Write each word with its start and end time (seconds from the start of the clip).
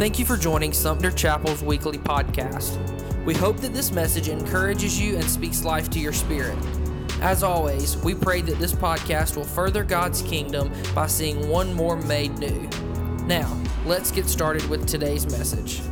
Thank 0.00 0.18
you 0.18 0.24
for 0.24 0.38
joining 0.38 0.72
Sumter 0.72 1.10
Chapel's 1.10 1.62
weekly 1.62 1.98
podcast. 1.98 2.78
We 3.26 3.34
hope 3.34 3.58
that 3.58 3.74
this 3.74 3.92
message 3.92 4.28
encourages 4.28 4.98
you 4.98 5.16
and 5.16 5.24
speaks 5.24 5.62
life 5.62 5.90
to 5.90 5.98
your 5.98 6.14
spirit. 6.14 6.56
As 7.20 7.42
always, 7.42 7.98
we 7.98 8.14
pray 8.14 8.40
that 8.40 8.58
this 8.58 8.72
podcast 8.72 9.36
will 9.36 9.44
further 9.44 9.84
God's 9.84 10.22
kingdom 10.22 10.72
by 10.94 11.06
seeing 11.06 11.50
one 11.50 11.74
more 11.74 11.96
made 11.98 12.38
new. 12.38 12.66
Now, 13.26 13.62
let's 13.84 14.10
get 14.10 14.24
started 14.24 14.66
with 14.70 14.86
today's 14.86 15.26
message. 15.26 15.82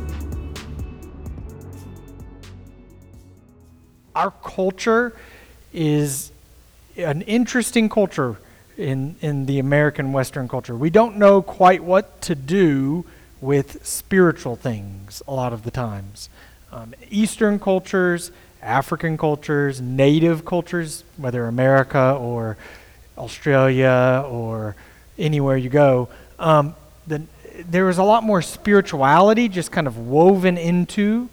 Our 4.15 4.31
culture 4.43 5.15
is 5.71 6.31
an 6.97 7.21
interesting 7.21 7.89
culture 7.89 8.37
in, 8.75 9.17
in 9.21 9.45
the 9.45 9.59
American 9.59 10.13
Western 10.13 10.47
culture. 10.47 10.75
We 10.75 10.89
don't 10.89 11.17
know 11.17 11.43
quite 11.43 11.83
what 11.83 12.23
to 12.23 12.33
do 12.33 13.05
with 13.41 13.85
spiritual 13.85 14.55
things 14.55 15.21
a 15.27 15.33
lot 15.33 15.53
of 15.53 15.63
the 15.63 15.71
times. 15.71 16.29
Um, 16.71 16.93
Eastern 17.09 17.59
cultures, 17.59 18.31
African 18.61 19.17
cultures, 19.17 19.79
native 19.81 20.45
cultures, 20.45 21.03
whether 21.17 21.47
America 21.47 22.17
or 22.19 22.57
Australia 23.17 24.23
or 24.27 24.75
anywhere 25.17 25.57
you 25.57 25.69
go, 25.69 26.09
um, 26.37 26.75
the, 27.07 27.23
there 27.69 27.89
is 27.89 27.97
a 27.97 28.03
lot 28.03 28.23
more 28.23 28.41
spirituality 28.41 29.49
just 29.49 29.71
kind 29.71 29.87
of 29.87 29.97
woven 29.97 30.57
into 30.57 31.29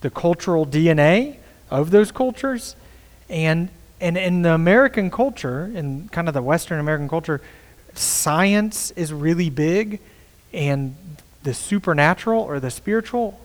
the 0.00 0.10
cultural 0.10 0.66
DNA 0.66 1.36
of 1.70 1.90
those 1.90 2.12
cultures. 2.12 2.76
And, 3.28 3.68
and 4.00 4.16
in 4.16 4.42
the 4.42 4.54
American 4.54 5.10
culture, 5.10 5.70
in 5.74 6.08
kind 6.08 6.28
of 6.28 6.34
the 6.34 6.42
Western 6.42 6.80
American 6.80 7.08
culture, 7.08 7.40
science 7.94 8.90
is 8.92 9.12
really 9.12 9.50
big, 9.50 10.00
and 10.52 10.96
the 11.42 11.54
supernatural 11.54 12.40
or 12.40 12.60
the 12.60 12.70
spiritual, 12.70 13.40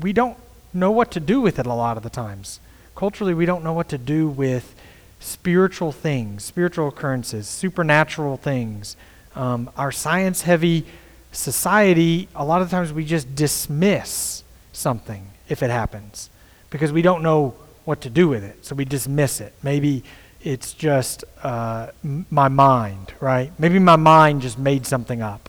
we 0.00 0.12
don't 0.12 0.36
know 0.72 0.90
what 0.90 1.10
to 1.12 1.20
do 1.20 1.40
with 1.40 1.58
it 1.58 1.66
a 1.66 1.74
lot 1.74 1.96
of 1.96 2.02
the 2.02 2.10
times. 2.10 2.60
Culturally, 2.94 3.34
we 3.34 3.46
don't 3.46 3.62
know 3.62 3.72
what 3.72 3.88
to 3.90 3.98
do 3.98 4.28
with 4.28 4.74
spiritual 5.20 5.92
things, 5.92 6.44
spiritual 6.44 6.88
occurrences, 6.88 7.48
supernatural 7.48 8.36
things. 8.36 8.96
Um, 9.34 9.70
our 9.76 9.92
science 9.92 10.42
heavy 10.42 10.86
society, 11.32 12.28
a 12.34 12.44
lot 12.44 12.62
of 12.62 12.70
times 12.70 12.92
we 12.92 13.04
just 13.04 13.34
dismiss 13.34 14.42
something 14.72 15.28
if 15.48 15.62
it 15.62 15.70
happens 15.70 16.30
because 16.70 16.92
we 16.92 17.02
don't 17.02 17.22
know 17.22 17.54
what 17.84 18.00
to 18.02 18.10
do 18.10 18.28
with 18.28 18.42
it. 18.42 18.64
So 18.64 18.74
we 18.74 18.84
dismiss 18.84 19.40
it. 19.40 19.54
Maybe 19.62 20.02
it's 20.42 20.72
just 20.72 21.24
uh, 21.42 21.88
m- 22.04 22.26
my 22.30 22.48
mind, 22.48 23.12
right? 23.20 23.52
Maybe 23.58 23.78
my 23.78 23.96
mind 23.96 24.42
just 24.42 24.58
made 24.58 24.86
something 24.86 25.22
up. 25.22 25.48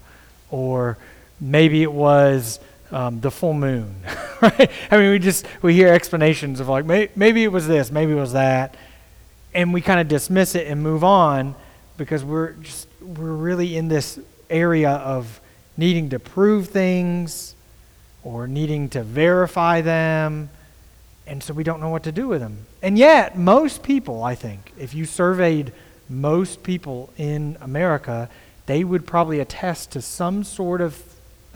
Or 0.49 0.97
maybe 1.39 1.83
it 1.83 1.91
was 1.91 2.59
um, 2.91 3.19
the 3.19 3.31
full 3.31 3.53
moon, 3.53 3.95
right? 4.41 4.71
I 4.91 4.97
mean, 4.97 5.11
we 5.11 5.19
just, 5.19 5.45
we 5.61 5.73
hear 5.73 5.89
explanations 5.89 6.59
of 6.59 6.69
like, 6.69 6.85
may- 6.85 7.09
maybe 7.15 7.43
it 7.43 7.51
was 7.51 7.67
this, 7.67 7.91
maybe 7.91 8.11
it 8.13 8.15
was 8.15 8.33
that. 8.33 8.75
And 9.53 9.73
we 9.73 9.81
kind 9.81 9.99
of 9.99 10.07
dismiss 10.07 10.55
it 10.55 10.67
and 10.67 10.81
move 10.81 11.03
on 11.03 11.55
because 11.97 12.23
we're 12.23 12.51
just, 12.53 12.87
we're 13.01 13.33
really 13.33 13.75
in 13.75 13.87
this 13.87 14.19
area 14.49 14.91
of 14.91 15.39
needing 15.75 16.09
to 16.09 16.19
prove 16.19 16.67
things 16.69 17.55
or 18.23 18.47
needing 18.47 18.89
to 18.89 19.03
verify 19.03 19.81
them 19.81 20.49
and 21.27 21.43
so 21.43 21.53
we 21.53 21.63
don't 21.63 21.81
know 21.81 21.89
what 21.89 22.03
to 22.03 22.11
do 22.11 22.27
with 22.27 22.39
them. 22.39 22.65
And 22.81 22.97
yet, 22.97 23.37
most 23.37 23.83
people, 23.83 24.23
I 24.23 24.33
think, 24.33 24.71
if 24.79 24.93
you 24.93 25.05
surveyed 25.05 25.73
most 26.09 26.63
people 26.63 27.11
in 27.17 27.57
America, 27.59 28.29
they 28.65 28.83
would 28.83 29.05
probably 29.05 29.41
attest 29.41 29.91
to 29.91 30.01
some 30.01 30.43
sort 30.45 30.79
of 30.79 31.06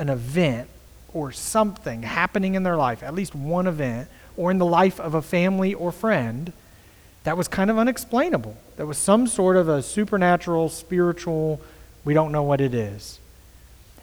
an 0.02 0.10
event 0.10 0.68
or 1.14 1.32
something 1.32 2.02
happening 2.02 2.56
in 2.56 2.64
their 2.64 2.76
life, 2.76 3.04
at 3.04 3.14
least 3.14 3.36
one 3.36 3.68
event, 3.68 4.10
or 4.36 4.50
in 4.50 4.58
the 4.58 4.66
life 4.66 5.00
of 5.00 5.14
a 5.14 5.22
family 5.22 5.74
or 5.74 5.92
friend 5.92 6.52
that 7.24 7.38
was 7.38 7.48
kind 7.48 7.70
of 7.70 7.78
unexplainable. 7.78 8.58
That 8.78 8.88
was 8.88 8.98
some 8.98 9.28
sort 9.28 9.56
of 9.56 9.70
a 9.70 9.84
supernatural, 9.84 10.70
spiritual, 10.70 11.62
we 12.04 12.16
don't 12.16 12.32
know 12.32 12.42
what 12.42 12.60
it 12.60 12.74
is. 12.74 13.20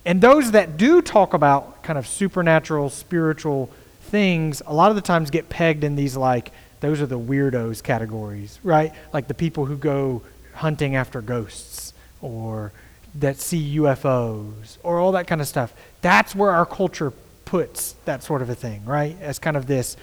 And 0.05 0.21
those 0.21 0.53
that 0.53 0.77
do 0.77 1.03
talk 1.03 1.35
about 1.35 1.83
kind 1.83 1.99
of 1.99 2.07
supernatural, 2.07 2.91
spiritual 2.91 3.71
things 4.03 4.63
a 4.67 4.73
lot 4.73 4.91
of 4.91 4.97
the 4.97 5.03
times 5.03 5.31
get 5.31 5.51
pegged 5.51 5.85
in 5.85 5.95
these 5.95 6.17
like 6.17 6.51
those 6.81 7.01
are 7.01 7.07
the 7.07 7.19
weirdos 7.19 7.83
categories, 7.83 8.61
right? 8.63 8.93
Like 9.13 9.27
the 9.27 9.35
people 9.35 9.67
who 9.67 9.77
go 9.77 10.23
hunting 10.55 10.95
after 10.95 11.21
ghosts 11.21 11.93
or 12.23 12.73
that 13.19 13.39
see 13.39 13.77
UFOs 13.77 14.79
or 14.83 14.99
all 14.99 15.13
that 15.13 15.27
kind 15.27 15.41
of 15.41 15.49
stuff. 15.49 15.73
That's 16.01 16.35
where 16.35 16.51
our 16.51 16.67
culture 16.67 17.13
puts 17.45 17.93
that 18.05 18.23
sort 18.23 18.43
of 18.43 18.51
a 18.51 18.55
thing, 18.55 18.85
right? 18.85 19.17
As 19.21 19.39
kind 19.39 19.57
of 19.57 19.67
this 19.67 19.97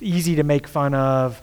easy 0.00 0.36
to 0.36 0.42
make 0.42 0.66
fun 0.66 0.94
of, 0.94 1.40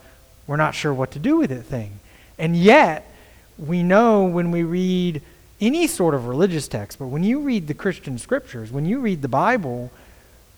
we're 0.47 0.57
not 0.57 0.75
sure 0.75 0.93
what 0.93 1.11
to 1.11 1.19
do 1.19 1.37
with 1.37 1.51
it 1.51 1.63
thing. 1.63 1.99
And 2.37 2.55
yet, 2.55 3.11
we 3.57 3.83
know 3.83 4.23
when 4.23 4.51
we 4.51 4.63
read 4.63 5.21
any 5.59 5.87
sort 5.87 6.13
of 6.13 6.27
religious 6.27 6.67
text, 6.67 6.99
but 6.99 7.07
when 7.07 7.23
you 7.23 7.39
read 7.39 7.67
the 7.67 7.73
Christian 7.73 8.17
scriptures, 8.17 8.71
when 8.71 8.85
you 8.85 8.99
read 8.99 9.21
the 9.21 9.27
Bible, 9.27 9.91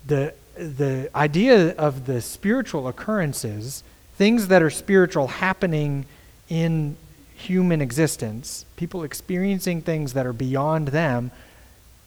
the 0.06 0.34
the 0.56 1.10
idea 1.16 1.74
of 1.76 2.06
the 2.06 2.22
spiritual 2.22 2.88
occurrences, 2.88 3.84
things 4.16 4.48
that 4.50 4.62
are 4.62 4.70
spiritual 4.70 5.28
happening 5.28 6.06
in 6.50 6.96
human 7.42 7.82
existence, 7.82 8.66
people 8.76 9.04
experiencing 9.04 9.82
things 9.82 10.14
that 10.14 10.26
are 10.26 10.34
beyond 10.34 10.90
them, 10.90 11.32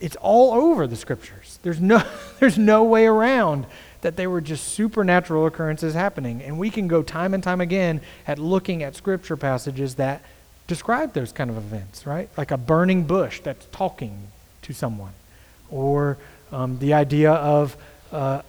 it's 0.01 0.17
all 0.17 0.53
over 0.53 0.87
the 0.87 0.97
scriptures. 0.97 1.59
There's 1.63 1.81
no, 1.81 2.03
there's 2.41 2.59
no 2.59 2.85
way 2.85 3.07
around 3.07 3.67
that 4.01 4.17
they 4.17 4.27
were 4.27 4.41
just 4.41 4.69
supernatural 4.69 5.47
occurrences 5.47 5.95
happening. 5.95 6.43
And 6.43 6.59
we 6.59 6.71
can 6.71 6.89
go 6.89 7.03
time 7.03 7.33
and 7.33 7.43
time 7.43 7.61
again 7.61 8.01
at 8.27 8.39
looking 8.39 8.83
at 8.83 8.95
scripture 8.95 9.37
passages 9.37 9.95
that 9.95 10.23
describe 10.67 11.15
those 11.15 11.33
kind 11.33 11.51
of 11.51 11.57
events, 11.57 12.07
right? 12.07 12.29
Like 12.37 12.51
a 12.51 12.59
burning 12.59 13.05
bush 13.05 13.41
that's 13.41 13.67
talking 13.73 14.29
to 14.63 14.73
someone, 14.73 15.13
or 15.71 16.19
um, 16.53 16.79
the 16.79 16.95
idea 16.95 17.33
of 17.33 17.77
uh, 18.13 18.43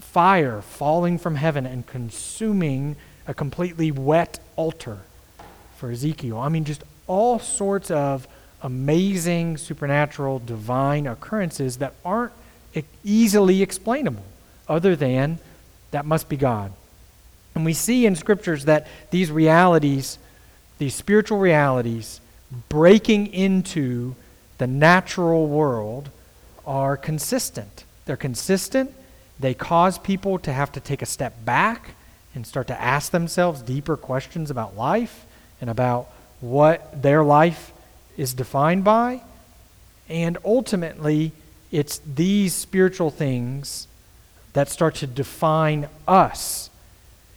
fire 0.00 0.62
falling 0.62 1.18
from 1.18 1.36
heaven 1.36 1.66
and 1.66 1.86
consuming 1.86 2.96
a 3.26 3.34
completely 3.34 3.90
wet 3.90 4.38
altar 4.56 4.98
for 5.76 5.90
Ezekiel. 5.90 6.38
I 6.38 6.48
mean, 6.48 6.64
just 6.64 6.82
all 7.06 7.38
sorts 7.38 7.90
of 7.90 8.26
amazing, 8.62 9.58
supernatural, 9.58 10.38
divine 10.38 11.06
occurrences 11.06 11.78
that 11.78 11.94
aren't 12.04 12.32
easily 13.04 13.62
explainable, 13.62 14.24
other 14.68 14.96
than 14.96 15.38
that 15.90 16.06
must 16.06 16.28
be 16.28 16.36
God. 16.36 16.72
And 17.54 17.64
we 17.64 17.72
see 17.72 18.06
in 18.06 18.16
scriptures 18.16 18.64
that 18.64 18.88
these 19.10 19.30
realities, 19.30 20.18
these 20.78 20.94
spiritual 20.94 21.38
realities, 21.38 22.20
breaking 22.68 23.28
into 23.28 24.14
the 24.58 24.66
natural 24.66 25.46
world 25.46 26.10
are 26.66 26.96
consistent. 26.96 27.84
They're 28.06 28.16
consistent. 28.16 28.92
They 29.38 29.54
cause 29.54 29.98
people 29.98 30.38
to 30.40 30.52
have 30.52 30.72
to 30.72 30.80
take 30.80 31.02
a 31.02 31.06
step 31.06 31.44
back 31.44 31.94
and 32.34 32.46
start 32.46 32.66
to 32.68 32.80
ask 32.80 33.12
themselves 33.12 33.62
deeper 33.62 33.96
questions 33.96 34.50
about 34.50 34.76
life 34.76 35.23
and 35.60 35.70
about 35.70 36.10
what 36.40 37.02
their 37.02 37.24
life 37.24 37.72
is 38.16 38.34
defined 38.34 38.84
by. 38.84 39.22
And 40.08 40.38
ultimately, 40.44 41.32
it's 41.72 41.98
these 41.98 42.54
spiritual 42.54 43.10
things 43.10 43.88
that 44.52 44.68
start 44.68 44.96
to 44.96 45.06
define 45.06 45.88
us, 46.06 46.70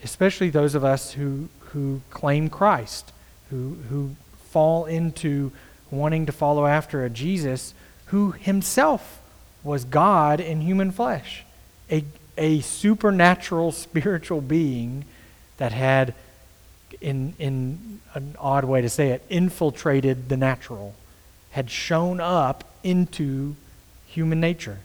especially 0.04 0.50
those 0.50 0.76
of 0.76 0.84
us 0.84 1.14
who, 1.14 1.50
who 1.60 2.02
claim 2.10 2.50
Christ, 2.50 3.12
who, 3.50 3.78
who 3.90 4.16
fall 4.50 4.86
into 4.86 5.52
wanting 5.90 6.26
to 6.26 6.32
follow 6.32 6.66
after 6.66 7.04
a 7.04 7.10
Jesus 7.10 7.74
who 8.08 8.32
himself 8.32 9.22
was 9.64 9.84
God 9.84 10.40
in 10.40 10.62
human 10.62 10.92
flesh, 10.92 11.44
a, 11.92 12.04
a 12.38 12.62
supernatural 12.62 13.72
spiritual 13.74 14.42
being 14.42 15.06
that 15.58 15.72
had, 15.72 16.14
in, 17.02 17.34
in 17.40 18.00
an 18.14 18.36
odd 18.40 18.64
way 18.64 18.82
to 18.82 18.90
say 18.90 19.10
it, 19.10 19.24
infiltrated 19.30 20.30
the 20.30 20.38
natural, 20.38 20.96
had 21.52 21.70
shown 21.70 22.20
up 22.20 22.64
into 22.84 23.56
human 24.08 24.40
nature, 24.40 24.80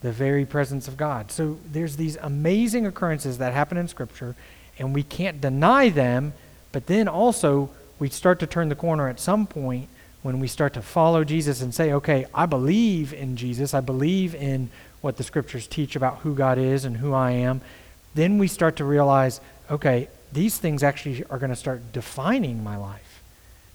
the 0.00 0.12
very 0.12 0.44
presence 0.44 0.88
of 0.88 0.96
God. 0.96 1.30
So 1.30 1.58
there's 1.70 1.96
these 1.96 2.16
amazing 2.16 2.86
occurrences 2.86 3.38
that 3.38 3.52
happen 3.52 3.76
in 3.76 3.88
Scripture, 3.88 4.34
and 4.78 4.94
we 4.94 5.02
can't 5.02 5.40
deny 5.40 5.88
them, 5.88 6.32
but 6.72 6.86
then 6.86 7.08
also 7.08 7.70
we 7.98 8.08
start 8.08 8.40
to 8.40 8.46
turn 8.46 8.68
the 8.68 8.74
corner 8.74 9.08
at 9.08 9.20
some 9.20 9.46
point 9.46 9.88
when 10.22 10.38
we 10.38 10.48
start 10.48 10.72
to 10.74 10.82
follow 10.82 11.24
Jesus 11.24 11.60
and 11.60 11.74
say, 11.74 11.92
okay, 11.92 12.26
I 12.32 12.46
believe 12.46 13.12
in 13.12 13.36
Jesus, 13.36 13.74
I 13.74 13.80
believe 13.80 14.34
in 14.34 14.70
what 15.00 15.16
the 15.16 15.24
scriptures 15.24 15.66
teach 15.66 15.96
about 15.96 16.18
who 16.18 16.34
God 16.34 16.58
is 16.58 16.84
and 16.84 16.96
who 16.96 17.12
I 17.12 17.32
am, 17.32 17.60
then 18.14 18.38
we 18.38 18.46
start 18.46 18.76
to 18.76 18.84
realize, 18.84 19.40
okay, 19.70 20.08
these 20.32 20.58
things 20.58 20.82
actually 20.82 21.24
are 21.30 21.38
going 21.38 21.50
to 21.50 21.56
start 21.56 21.92
defining 21.92 22.64
my 22.64 22.76
life. 22.76 23.22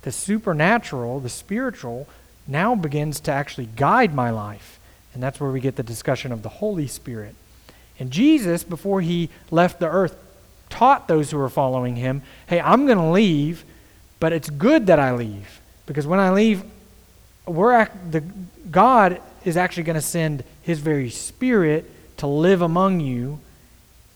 The 0.02 0.12
supernatural, 0.12 1.20
the 1.20 1.30
spiritual, 1.30 2.08
now 2.48 2.76
begins 2.76 3.20
to 3.22 3.32
actually 3.32 3.68
guide 3.76 4.14
my 4.14 4.30
life 4.30 4.80
And 5.14 5.24
that's 5.24 5.40
where 5.40 5.52
we 5.52 5.60
get 5.60 5.76
the 5.76 5.84
discussion 5.84 6.32
of 6.32 6.44
the 6.44 6.50
Holy 6.50 6.86
Spirit. 6.86 7.34
And 8.00 8.12
Jesus, 8.12 8.64
before 8.64 9.02
he 9.02 9.30
left 9.50 9.80
the 9.80 9.90
earth, 9.90 10.16
taught 10.70 11.08
those 11.08 11.32
who 11.32 11.38
were 11.38 11.50
following 11.50 11.96
him 11.96 12.22
hey, 12.46 12.60
I'm 12.60 12.86
going 12.86 13.00
to 13.00 13.10
leave, 13.10 13.64
but 14.20 14.32
it's 14.32 14.50
good 14.50 14.88
that 14.88 15.00
I 15.00 15.14
leave. 15.14 15.60
Because 15.88 16.06
when 16.06 16.20
I 16.20 16.30
leave, 16.32 16.64
we're 17.48 17.90
the, 18.10 18.22
God 18.70 19.22
is 19.44 19.58
actually 19.58 19.84
going 19.84 19.96
to 19.96 20.02
send 20.02 20.44
his 20.62 20.80
very 20.80 21.10
spirit 21.10 21.90
to 22.18 22.28
live 22.28 22.62
among 22.62 23.00
you 23.00 23.40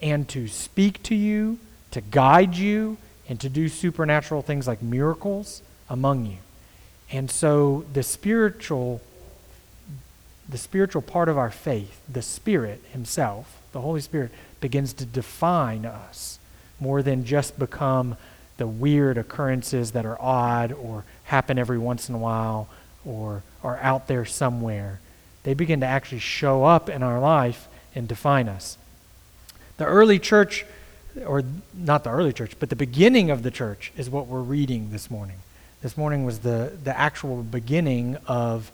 and 0.02 0.28
to 0.30 0.48
speak 0.48 1.02
to 1.04 1.16
you, 1.16 1.58
to 1.92 2.02
guide 2.02 2.56
you, 2.56 2.98
and 3.28 3.40
to 3.40 3.50
do 3.50 3.70
supernatural 3.70 4.42
things 4.42 4.68
like 4.68 4.82
miracles 4.82 5.62
among 5.90 6.26
you. 6.26 6.38
And 7.12 7.30
so 7.30 7.86
the 7.94 8.04
spiritual 8.04 9.02
the 10.50 10.58
spiritual 10.58 11.02
part 11.02 11.30
of 11.30 11.38
our 11.38 11.50
faith, 11.50 12.02
the 12.12 12.22
Spirit 12.22 12.84
himself, 12.92 13.62
the 13.72 13.80
Holy 13.80 14.02
Spirit 14.02 14.32
begins 14.60 14.92
to 14.92 15.06
define 15.06 15.86
us 15.86 16.40
more 16.78 17.02
than 17.02 17.24
just 17.24 17.58
become 17.58 18.18
the 18.58 18.68
weird 18.68 19.18
occurrences 19.18 19.92
that 19.92 20.06
are 20.06 20.22
odd 20.22 20.74
or 20.74 21.06
happen 21.26 21.58
every 21.58 21.78
once 21.78 22.10
in 22.10 22.16
a 22.16 22.18
while 22.18 22.68
or 23.06 23.44
are 23.64 23.78
out 23.78 24.08
there 24.08 24.26
somewhere. 24.26 25.00
They 25.44 25.54
begin 25.54 25.80
to 25.80 25.86
actually 25.86 26.20
show 26.20 26.66
up 26.66 26.90
in 26.90 27.02
our 27.02 27.20
life 27.20 27.70
and 27.96 28.08
define 28.08 28.50
us. 28.50 28.78
The 29.78 29.86
early 29.86 30.20
church, 30.20 30.66
or 31.26 31.44
not 31.74 32.04
the 32.04 32.10
early 32.10 32.34
church, 32.34 32.56
but 32.60 32.70
the 32.70 32.76
beginning 32.76 33.30
of 33.30 33.44
the 33.44 33.52
church 33.52 33.92
is 33.98 34.10
what 34.10 34.28
we're 34.28 34.42
reading 34.42 34.92
this 34.92 35.10
morning. 35.12 35.38
This 35.82 35.98
morning 35.98 36.26
was 36.26 36.40
the, 36.40 36.74
the 36.84 36.98
actual 36.98 37.44
beginning 37.44 38.18
of 38.28 38.72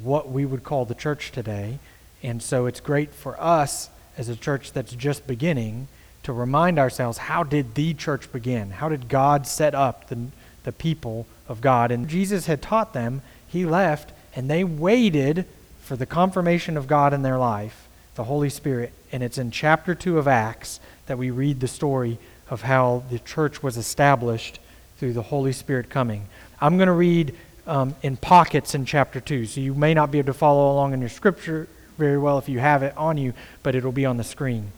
what 0.00 0.30
we 0.30 0.44
would 0.44 0.62
call 0.62 0.84
the 0.84 0.94
church 0.94 1.32
today. 1.32 1.78
And 2.22 2.42
so 2.42 2.66
it's 2.66 2.80
great 2.80 3.12
for 3.12 3.40
us 3.40 3.90
as 4.16 4.28
a 4.28 4.36
church 4.36 4.72
that's 4.72 4.92
just 4.92 5.26
beginning 5.26 5.88
to 6.22 6.32
remind 6.32 6.78
ourselves 6.78 7.18
how 7.18 7.42
did 7.42 7.74
the 7.74 7.94
church 7.94 8.30
begin? 8.30 8.70
How 8.72 8.88
did 8.88 9.08
God 9.08 9.46
set 9.46 9.74
up 9.74 10.08
the, 10.08 10.26
the 10.64 10.72
people 10.72 11.26
of 11.48 11.60
God? 11.60 11.90
And 11.90 12.08
Jesus 12.08 12.46
had 12.46 12.60
taught 12.60 12.92
them, 12.92 13.22
he 13.48 13.64
left, 13.64 14.12
and 14.36 14.50
they 14.50 14.62
waited 14.62 15.46
for 15.80 15.96
the 15.96 16.06
confirmation 16.06 16.76
of 16.76 16.86
God 16.86 17.12
in 17.12 17.22
their 17.22 17.38
life, 17.38 17.88
the 18.14 18.24
Holy 18.24 18.50
Spirit. 18.50 18.92
And 19.10 19.22
it's 19.22 19.38
in 19.38 19.50
chapter 19.50 19.94
2 19.94 20.18
of 20.18 20.28
Acts 20.28 20.78
that 21.10 21.18
we 21.18 21.32
read 21.32 21.58
the 21.58 21.66
story 21.66 22.18
of 22.50 22.62
how 22.62 23.02
the 23.10 23.18
church 23.18 23.64
was 23.64 23.76
established 23.76 24.60
through 24.96 25.12
the 25.12 25.22
Holy 25.22 25.50
Spirit 25.50 25.90
coming. 25.90 26.28
I'm 26.60 26.76
going 26.76 26.86
to 26.86 26.92
read 26.92 27.34
um, 27.66 27.96
in 28.00 28.16
pockets 28.16 28.76
in 28.76 28.84
chapter 28.84 29.20
2, 29.20 29.46
so 29.46 29.60
you 29.60 29.74
may 29.74 29.92
not 29.92 30.12
be 30.12 30.20
able 30.20 30.32
to 30.32 30.38
follow 30.38 30.72
along 30.72 30.92
in 30.92 31.00
your 31.00 31.08
scripture 31.08 31.66
very 31.98 32.16
well 32.16 32.38
if 32.38 32.48
you 32.48 32.60
have 32.60 32.84
it 32.84 32.96
on 32.96 33.18
you, 33.18 33.34
but 33.64 33.74
it'll 33.74 33.90
be 33.90 34.06
on 34.06 34.18
the 34.18 34.22
screen. 34.22 34.70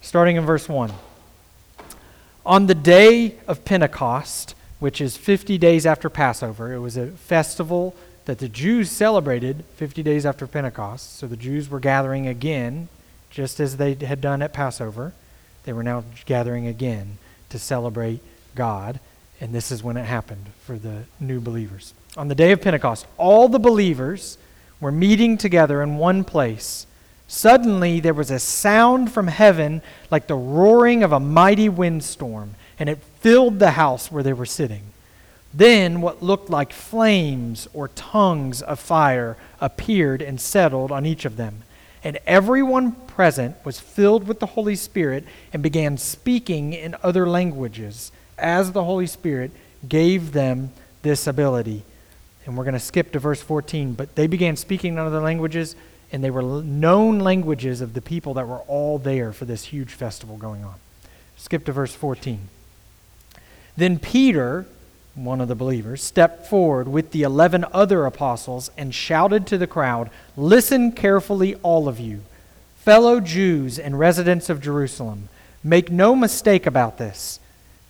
Starting 0.00 0.34
in 0.34 0.44
verse 0.44 0.68
1. 0.68 0.92
On 2.44 2.66
the 2.66 2.74
day 2.74 3.36
of 3.46 3.64
Pentecost, 3.64 4.56
which 4.80 5.00
is 5.00 5.16
50 5.16 5.56
days 5.56 5.86
after 5.86 6.10
Passover, 6.10 6.72
it 6.72 6.80
was 6.80 6.96
a 6.96 7.12
festival 7.12 7.94
that 8.24 8.40
the 8.40 8.48
Jews 8.48 8.90
celebrated 8.90 9.64
50 9.76 10.02
days 10.02 10.26
after 10.26 10.48
Pentecost. 10.48 11.16
So 11.16 11.28
the 11.28 11.36
Jews 11.36 11.70
were 11.70 11.78
gathering 11.78 12.26
again, 12.26 12.88
just 13.30 13.60
as 13.60 13.76
they 13.76 13.94
had 13.94 14.20
done 14.20 14.42
at 14.42 14.52
Passover. 14.52 15.12
They 15.64 15.72
were 15.72 15.82
now 15.82 16.04
gathering 16.26 16.66
again 16.66 17.18
to 17.50 17.58
celebrate 17.58 18.20
God. 18.54 19.00
And 19.40 19.54
this 19.54 19.72
is 19.72 19.82
when 19.82 19.96
it 19.96 20.04
happened 20.04 20.46
for 20.64 20.78
the 20.78 21.04
new 21.20 21.40
believers. 21.40 21.94
On 22.16 22.28
the 22.28 22.34
day 22.34 22.52
of 22.52 22.62
Pentecost, 22.62 23.06
all 23.16 23.48
the 23.48 23.58
believers 23.58 24.38
were 24.80 24.92
meeting 24.92 25.36
together 25.36 25.82
in 25.82 25.96
one 25.96 26.24
place. 26.24 26.86
Suddenly, 27.26 28.00
there 28.00 28.14
was 28.14 28.30
a 28.30 28.38
sound 28.38 29.12
from 29.12 29.26
heaven 29.26 29.82
like 30.10 30.26
the 30.26 30.34
roaring 30.34 31.02
of 31.02 31.12
a 31.12 31.20
mighty 31.20 31.68
windstorm, 31.68 32.54
and 32.78 32.88
it 32.88 33.02
filled 33.20 33.58
the 33.58 33.72
house 33.72 34.12
where 34.12 34.22
they 34.22 34.32
were 34.32 34.46
sitting. 34.46 34.82
Then, 35.52 36.00
what 36.00 36.22
looked 36.22 36.50
like 36.50 36.72
flames 36.72 37.66
or 37.72 37.88
tongues 37.88 38.60
of 38.60 38.78
fire 38.78 39.36
appeared 39.60 40.20
and 40.20 40.40
settled 40.40 40.92
on 40.92 41.06
each 41.06 41.24
of 41.24 41.36
them. 41.36 41.62
And 42.04 42.18
everyone 42.26 42.92
present 42.92 43.56
was 43.64 43.80
filled 43.80 44.28
with 44.28 44.38
the 44.38 44.46
Holy 44.46 44.76
Spirit 44.76 45.24
and 45.52 45.62
began 45.62 45.96
speaking 45.96 46.74
in 46.74 46.94
other 47.02 47.26
languages 47.26 48.12
as 48.38 48.72
the 48.72 48.84
Holy 48.84 49.06
Spirit 49.06 49.50
gave 49.88 50.32
them 50.32 50.70
this 51.02 51.26
ability. 51.26 51.82
And 52.44 52.56
we're 52.58 52.64
going 52.64 52.74
to 52.74 52.80
skip 52.80 53.10
to 53.12 53.18
verse 53.18 53.40
14. 53.40 53.94
But 53.94 54.16
they 54.16 54.26
began 54.26 54.56
speaking 54.56 54.94
in 54.94 54.98
other 54.98 55.20
languages, 55.20 55.76
and 56.12 56.22
they 56.22 56.30
were 56.30 56.42
known 56.42 57.20
languages 57.20 57.80
of 57.80 57.94
the 57.94 58.02
people 58.02 58.34
that 58.34 58.46
were 58.46 58.60
all 58.60 58.98
there 58.98 59.32
for 59.32 59.46
this 59.46 59.64
huge 59.64 59.90
festival 59.90 60.36
going 60.36 60.62
on. 60.62 60.74
Skip 61.38 61.64
to 61.64 61.72
verse 61.72 61.94
14. 61.94 62.48
Then 63.76 63.98
Peter, 63.98 64.66
one 65.14 65.40
of 65.40 65.48
the 65.48 65.54
believers, 65.54 66.02
stepped 66.02 66.46
forward 66.46 66.88
with 66.88 67.10
the 67.12 67.22
eleven 67.22 67.64
other 67.72 68.06
apostles 68.06 68.70
and 68.76 68.94
shouted 68.94 69.46
to 69.46 69.58
the 69.58 69.66
crowd 69.66 70.10
Listen 70.36 70.92
carefully, 70.92 71.54
all 71.56 71.88
of 71.88 72.00
you, 72.00 72.20
fellow 72.76 73.20
Jews 73.20 73.78
and 73.78 73.98
residents 73.98 74.50
of 74.50 74.60
Jerusalem. 74.60 75.28
Make 75.62 75.90
no 75.90 76.14
mistake 76.14 76.66
about 76.66 76.98
this. 76.98 77.40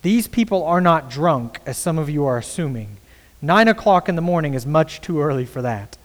These 0.01 0.27
people 0.27 0.63
are 0.63 0.81
not 0.81 1.09
drunk, 1.09 1.59
as 1.65 1.77
some 1.77 1.97
of 1.97 2.09
you 2.09 2.25
are 2.25 2.37
assuming. 2.37 2.97
Nine 3.41 3.67
o'clock 3.67 4.07
in 4.07 4.15
the 4.15 4.21
morning 4.21 4.53
is 4.53 4.65
much 4.65 5.01
too 5.01 5.19
early 5.19 5.45
for 5.45 5.61
that. 5.61 5.97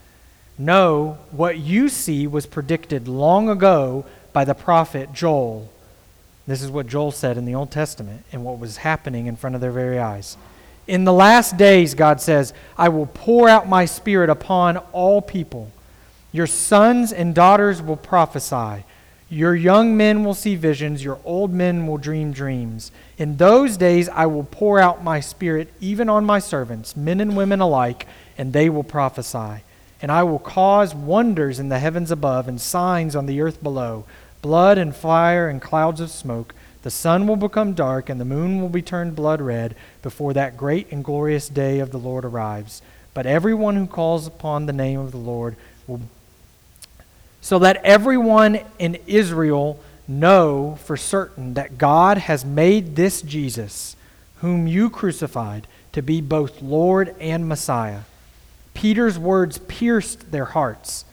No, 0.59 1.19
what 1.31 1.59
you 1.59 1.89
see 1.89 2.27
was 2.27 2.47
predicted 2.47 3.09
long 3.09 3.49
ago 3.49 4.05
by 4.33 4.45
the 4.45 4.55
prophet 4.55 5.13
Joel. 5.13 5.71
This 6.47 6.63
is 6.63 6.71
what 6.71 6.87
Joel 6.87 7.13
said 7.13 7.39
in 7.39 7.45
the 7.45 7.55
Old 7.55 7.71
Testament 7.71 8.25
and 8.33 8.45
what 8.45 8.59
was 8.59 8.79
happening 8.79 9.27
in 9.27 9.37
front 9.37 9.55
of 9.55 9.61
their 9.61 9.71
very 9.71 9.99
eyes. 9.99 10.37
In 10.91 11.05
the 11.05 11.13
last 11.13 11.57
days, 11.57 11.95
God 11.95 12.21
says, 12.21 12.53
I 12.77 12.89
will 12.89 13.07
pour 13.07 13.49
out 13.49 13.69
my 13.69 13.85
spirit 13.85 14.29
upon 14.29 14.77
all 14.91 15.23
people. 15.23 15.71
Your 16.33 16.49
sons 16.49 17.13
and 17.13 17.33
daughters 17.33 17.81
will 17.81 17.97
prophesy. 17.97 18.85
Your 19.29 19.55
young 19.55 19.97
men 19.97 20.25
will 20.25 20.35
see 20.35 20.57
visions, 20.57 21.05
your 21.05 21.21
old 21.25 21.53
men 21.53 21.87
will 21.87 21.97
dream 21.97 22.33
dreams. 22.33 22.91
In 23.19 23.37
those 23.37 23.77
days 23.77 24.09
I 24.09 24.27
will 24.27 24.43
pour 24.43 24.81
out 24.81 25.05
my 25.05 25.21
spirit 25.21 25.73
even 25.79 26.09
on 26.09 26.25
my 26.25 26.41
servants, 26.41 26.97
men 26.97 27.21
and 27.21 27.37
women 27.37 27.61
alike, 27.61 28.09
and 28.37 28.53
they 28.53 28.69
will 28.69 28.83
prophesy. 28.83 29.63
And 30.03 30.11
I 30.11 30.25
will 30.25 30.41
cause 30.41 30.93
wonders 30.93 31.61
in 31.61 31.69
the 31.69 31.79
heavens 31.79 32.11
above 32.11 32.49
and 32.49 32.61
signs 32.61 33.15
on 33.15 33.27
the 33.27 33.41
earth 33.41 33.63
below 33.63 34.07
blood 34.43 34.77
and 34.77 34.97
fire 34.97 35.49
and 35.49 35.63
clouds 35.63 36.01
of 36.01 36.11
smoke. 36.11 36.53
The 36.83 36.91
sun 36.91 37.27
will 37.27 37.37
become 37.37 37.75
dark 37.75 38.09
and 38.09 38.21
the 38.21 38.25
moon 38.25 38.61
will 38.61 38.69
be 38.69 38.83
turned 38.83 39.15
blood 39.15 39.41
red 39.41 39.75
before 40.03 40.33
that 40.33 40.57
great 40.57 40.91
and 40.91 41.05
glorious 41.05 41.49
day 41.49 41.79
of 41.79 41.91
the 41.91 41.99
Lord 41.99 42.25
arrives. 42.25 42.81
But 43.13 43.27
everyone 43.27 43.77
who 43.77 43.87
calls 43.87 44.27
upon 44.27 44.67
the 44.67 44.73
name 44.73 44.99
of 44.99 45.11
the 45.11 45.19
Lord 45.19 45.57
will 45.87 46.01
so 47.41 47.59
that 47.61 47.81
everyone 47.85 48.61
in 48.79 48.99
Israel 49.07 49.81
know 50.07 50.79
for 50.85 50.97
certain 50.97 51.55
that 51.55 51.79
God 51.79 52.19
has 52.19 52.45
made 52.45 52.97
this 52.97 53.23
Jesus, 53.23 53.97
whom 54.37 54.67
you 54.67 54.91
crucified, 54.91 55.67
to 55.93 56.03
be 56.03 56.21
both 56.21 56.63
Lord 56.63 57.15
and 57.21 57.49
Messiah. 57.49 58.01
Peter's 58.75 59.19
words 59.19 59.59
pierced 59.59 60.31
their 60.33 60.47
hearts, 60.47 61.05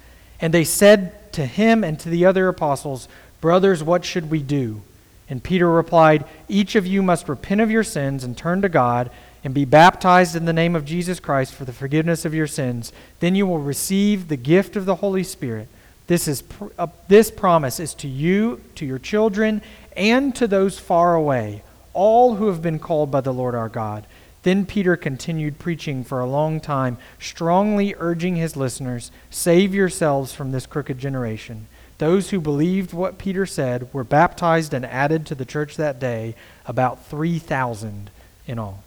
and 0.41 0.53
they 0.53 0.63
said 0.63 1.31
to 1.33 1.45
him 1.45 1.83
and 1.83 1.99
to 1.99 2.09
the 2.09 2.25
other 2.25 2.47
apostles, 2.47 3.07
Brothers, 3.39 3.83
what 3.83 4.03
should 4.03 4.29
we 4.29 4.41
do? 4.41 4.81
And 5.29 5.43
Peter 5.43 5.69
replied, 5.69 6.25
Each 6.47 6.75
of 6.75 6.87
you 6.87 7.03
must 7.03 7.27
repent 7.27 7.61
of 7.61 7.71
your 7.71 7.83
sins 7.83 8.23
and 8.23 8.37
turn 8.37 8.61
to 8.61 8.69
God 8.69 9.11
and 9.43 9.53
be 9.53 9.65
baptized 9.65 10.35
in 10.35 10.45
the 10.45 10.53
name 10.53 10.75
of 10.75 10.85
Jesus 10.85 11.19
Christ 11.19 11.53
for 11.53 11.65
the 11.65 11.73
forgiveness 11.73 12.25
of 12.25 12.33
your 12.33 12.47
sins. 12.47 12.91
Then 13.19 13.35
you 13.35 13.45
will 13.45 13.59
receive 13.59 14.27
the 14.27 14.37
gift 14.37 14.75
of 14.75 14.85
the 14.85 14.95
Holy 14.95 15.23
Spirit. 15.23 15.67
This, 16.07 16.27
is, 16.27 16.43
uh, 16.79 16.87
this 17.09 17.29
promise 17.29 17.79
is 17.79 17.93
to 17.95 18.07
you, 18.07 18.61
to 18.75 18.85
your 18.85 18.99
children, 18.99 19.61
and 19.95 20.33
to 20.35 20.47
those 20.47 20.79
far 20.79 21.15
away, 21.15 21.63
all 21.93 22.35
who 22.35 22.47
have 22.47 22.61
been 22.61 22.79
called 22.79 23.11
by 23.11 23.21
the 23.21 23.33
Lord 23.33 23.55
our 23.55 23.69
God. 23.69 24.07
Then 24.43 24.65
Peter 24.65 24.95
continued 24.95 25.59
preaching 25.59 26.05
for 26.05 26.21
a 26.21 26.29
long 26.29 26.61
time, 26.61 26.97
strongly 27.19 27.93
urging 27.97 28.37
his 28.37 28.55
listeners 28.55 29.11
Save 29.29 29.75
yourselves 29.75 30.33
from 30.33 30.51
this 30.51 30.65
crooked 30.65 30.97
generation. 30.97 31.67
Those 31.97 32.29
who 32.29 32.39
believed 32.39 32.93
what 32.93 33.17
Peter 33.17 33.45
said 33.45 33.91
were 33.93 34.03
baptized 34.03 34.73
and 34.73 34.85
added 34.85 35.25
to 35.27 35.35
the 35.35 35.45
church 35.45 35.77
that 35.77 35.99
day, 35.99 36.35
about 36.65 37.05
3,000 37.07 38.09
in 38.45 38.59
all. 38.59 38.83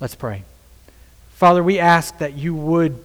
Let's 0.00 0.16
pray. 0.16 0.42
Father, 1.34 1.62
we 1.62 1.78
ask 1.78 2.18
that 2.18 2.34
you 2.34 2.54
would, 2.54 3.02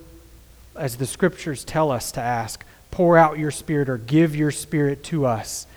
as 0.76 0.98
the 0.98 1.06
scriptures 1.06 1.64
tell 1.64 1.92
us 1.92 2.12
to 2.14 2.22
ask, 2.22 2.64
pour 2.92 3.18
out 3.18 3.38
your 3.38 3.52
spirit 3.52 3.90
or 3.90 3.98
give 3.98 4.36
your 4.36 4.52
spirit 4.52 5.04
to 5.06 5.26
us. 5.26 5.68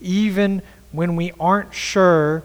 Even 0.00 0.62
when 0.90 1.14
we 1.14 1.32
aren't 1.38 1.74
sure 1.74 2.42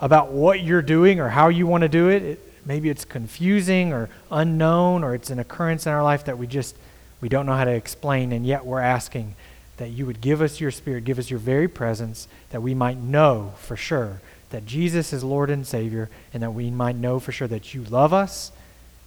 about 0.00 0.30
what 0.32 0.60
you're 0.60 0.82
doing 0.82 1.20
or 1.20 1.28
how 1.28 1.48
you 1.48 1.66
want 1.66 1.82
to 1.82 1.88
do 1.88 2.08
it, 2.08 2.22
it 2.22 2.52
maybe 2.64 2.88
it's 2.88 3.04
confusing 3.04 3.92
or 3.92 4.08
unknown 4.30 5.02
or 5.02 5.14
it's 5.14 5.30
an 5.30 5.38
occurrence 5.38 5.86
in 5.86 5.92
our 5.92 6.02
life 6.02 6.24
that 6.26 6.38
we 6.38 6.46
just 6.46 6.76
we 7.20 7.28
don't 7.28 7.46
know 7.46 7.54
how 7.54 7.64
to 7.64 7.72
explain, 7.72 8.30
and 8.30 8.46
yet 8.46 8.64
we're 8.64 8.80
asking 8.80 9.34
that 9.78 9.90
you 9.90 10.04
would 10.06 10.20
give 10.20 10.42
us 10.42 10.60
your 10.60 10.70
Spirit, 10.70 11.04
give 11.04 11.18
us 11.18 11.30
your 11.30 11.38
very 11.38 11.68
presence, 11.68 12.28
that 12.50 12.62
we 12.62 12.74
might 12.74 12.98
know 12.98 13.54
for 13.58 13.76
sure 13.76 14.20
that 14.50 14.66
Jesus 14.66 15.12
is 15.12 15.24
Lord 15.24 15.50
and 15.50 15.66
Savior, 15.66 16.08
and 16.32 16.42
that 16.42 16.52
we 16.54 16.70
might 16.70 16.96
know 16.96 17.18
for 17.18 17.32
sure 17.32 17.48
that 17.48 17.74
you 17.74 17.84
love 17.84 18.12
us, 18.12 18.50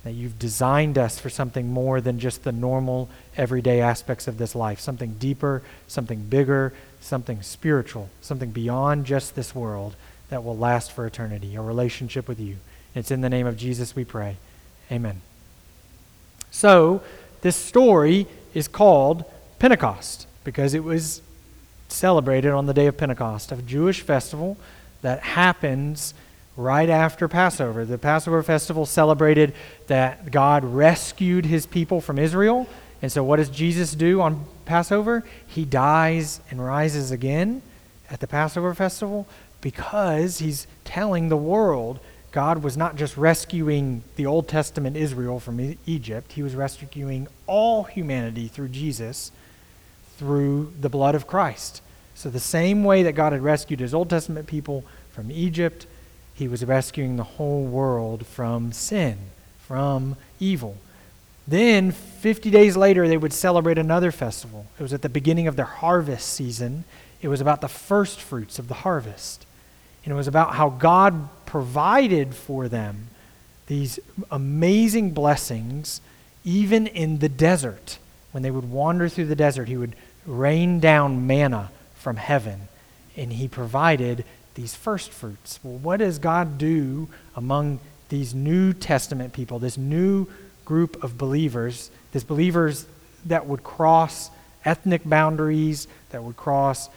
that 0.04 0.14
you've 0.14 0.40
designed 0.40 0.98
us 0.98 1.20
for 1.20 1.30
something 1.30 1.68
more 1.72 2.00
than 2.00 2.20
just 2.20 2.44
the 2.44 2.52
normal, 2.52 3.10
everyday 3.38 3.82
aspects 3.82 4.28
of 4.28 4.38
this 4.38 4.56
life, 4.56 4.80
something 4.80 5.16
deeper, 5.16 5.62
something 5.88 6.24
bigger, 6.24 6.74
something 7.00 7.42
spiritual, 7.42 8.10
something 8.22 8.52
beyond 8.52 9.06
just 9.06 9.36
this 9.36 9.54
world 9.54 9.96
that 10.30 10.44
will 10.44 10.58
last 10.58 10.92
for 10.92 11.06
eternity, 11.06 11.56
a 11.56 11.62
relationship 11.62 12.28
with 12.28 12.40
you. 12.40 12.58
It's 12.96 13.12
in 13.12 13.22
the 13.22 13.30
name 13.30 13.48
of 13.48 13.58
Jesus 13.58 13.96
we 13.96 14.06
pray. 14.06 14.38
Amen. 14.92 15.22
So, 16.52 17.02
this 17.42 17.56
story 17.56 18.28
is 18.54 18.68
called 18.68 19.26
Pentecost 19.60 20.28
because 20.44 20.74
it 20.74 20.84
was 20.84 21.22
celebrated 21.90 22.52
on 22.52 22.66
the 22.66 22.74
day 22.74 22.88
of 22.88 22.98
Pentecost, 22.98 23.52
a 23.52 23.58
Jewish 23.58 24.02
festival 24.02 24.58
that 25.02 25.22
happens 25.22 26.14
right 26.58 26.90
after 26.90 27.28
Passover. 27.28 27.86
The 27.86 27.98
Passover 27.98 28.44
festival 28.44 28.86
celebrated 28.86 29.54
that 29.88 30.32
God 30.32 30.64
rescued 30.64 31.46
his 31.46 31.66
people 31.66 32.02
from 32.02 32.20
Israel. 32.20 32.68
And 33.02 33.12
so, 33.12 33.24
what 33.24 33.38
does 33.38 33.50
Jesus 33.50 33.96
do 33.96 34.22
on 34.22 34.46
Passover? 34.66 35.24
He 35.48 35.66
dies 35.66 36.40
and 36.50 36.64
rises 36.64 37.12
again 37.12 37.62
at 38.10 38.20
the 38.20 38.28
Passover 38.28 38.74
festival 38.74 39.28
because 39.62 40.40
he's 40.40 40.68
telling 40.84 41.30
the 41.30 41.38
world 41.38 42.00
God 42.32 42.64
was 42.64 42.78
not 42.78 42.96
just 42.96 43.18
rescuing 43.18 44.04
the 44.16 44.26
Old 44.26 44.48
Testament 44.48 44.96
Israel 44.96 45.40
from 45.40 45.78
Egypt, 45.86 46.32
he 46.34 46.44
was 46.44 46.56
rescuing 46.56 47.28
all 47.46 47.84
humanity 47.84 48.48
through 48.48 48.70
Jesus, 48.70 49.32
through 50.22 50.72
the 50.80 50.88
blood 50.88 51.16
of 51.16 51.26
Christ. 51.26 51.82
So, 52.14 52.30
the 52.30 52.40
same 52.40 52.84
way 52.84 53.02
that 53.02 53.14
God 53.14 53.34
had 53.34 53.42
rescued 53.42 53.80
his 53.80 53.92
Old 53.92 54.08
Testament 54.08 54.46
people 54.46 54.84
from 55.10 55.32
Egypt, 55.32 55.88
he 56.36 56.48
was 56.48 56.64
rescuing 56.64 57.16
the 57.16 57.24
whole 57.24 57.64
world 57.64 58.28
from 58.28 58.72
sin, 58.72 59.18
from 59.66 60.16
evil. 60.40 60.78
Then, 61.48 61.90
50 61.92 62.52
days 62.52 62.78
later, 62.78 63.08
they 63.08 63.18
would 63.18 63.34
celebrate 63.34 63.80
another 63.80 64.12
festival. 64.12 64.68
It 64.78 64.84
was 64.84 64.94
at 64.94 65.02
the 65.02 65.10
beginning 65.10 65.48
of 65.48 65.56
their 65.56 65.66
harvest 65.66 66.30
season. 66.30 66.84
It 67.24 67.28
was 67.28 67.42
about 67.42 67.62
the 67.62 67.68
first 67.68 68.22
fruits 68.22 68.60
of 68.60 68.68
the 68.68 68.76
harvest. 68.76 69.48
And 70.06 70.14
it 70.14 70.16
was 70.16 70.28
about 70.28 70.54
how 70.54 70.70
God 70.70 71.30
provided 71.48 72.36
for 72.36 72.68
them 72.68 73.08
these 73.66 74.00
amazing 74.30 75.12
blessings, 75.16 76.00
even 76.46 76.86
in 76.86 77.18
the 77.18 77.30
desert. 77.30 77.98
When 78.32 78.44
they 78.44 78.52
would 78.52 78.70
wander 78.70 79.10
through 79.10 79.26
the 79.26 79.36
desert, 79.36 79.68
He 79.68 79.78
would 79.78 79.96
rain 80.26 80.80
down 80.80 81.28
manna 81.28 81.72
from 81.96 82.16
heaven, 82.18 82.68
and 83.16 83.34
He 83.34 83.48
provided 83.48 84.26
these 84.56 84.76
first 84.76 85.12
fruits. 85.12 85.60
Well, 85.64 85.78
what 85.78 85.98
does 85.98 86.20
God 86.20 86.58
do 86.58 87.08
among 87.36 87.80
these 88.10 88.34
New 88.34 88.74
Testament 88.74 89.34
people, 89.34 89.60
this 89.60 89.78
new 89.78 90.28
group 90.66 91.04
of 91.04 91.18
believers, 91.18 91.90
these 92.12 92.24
believers 92.24 92.86
that 93.26 93.46
would 93.46 93.64
cross 93.64 94.30
ethnic 94.66 95.02
boundaries, 95.06 95.88
that 96.10 96.24
would 96.24 96.38
cross 96.38 96.90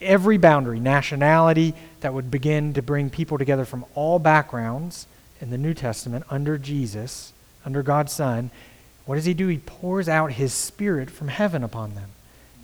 every 0.00 0.38
boundary, 0.38 0.80
nationality, 0.80 1.74
that 2.00 2.14
would 2.14 2.30
begin 2.30 2.74
to 2.74 2.82
bring 2.82 3.10
people 3.10 3.38
together 3.38 3.64
from 3.64 3.84
all 3.94 4.18
backgrounds 4.18 5.06
in 5.40 5.50
the 5.50 5.58
New 5.58 5.74
Testament 5.74 6.24
under 6.30 6.58
Jesus, 6.58 7.32
under 7.64 7.82
God's 7.82 8.12
Son. 8.12 8.50
What 9.04 9.16
does 9.16 9.24
he 9.24 9.34
do? 9.34 9.48
He 9.48 9.58
pours 9.58 10.08
out 10.08 10.32
his 10.32 10.52
Spirit 10.52 11.10
from 11.10 11.28
heaven 11.28 11.64
upon 11.64 11.94
them. 11.94 12.10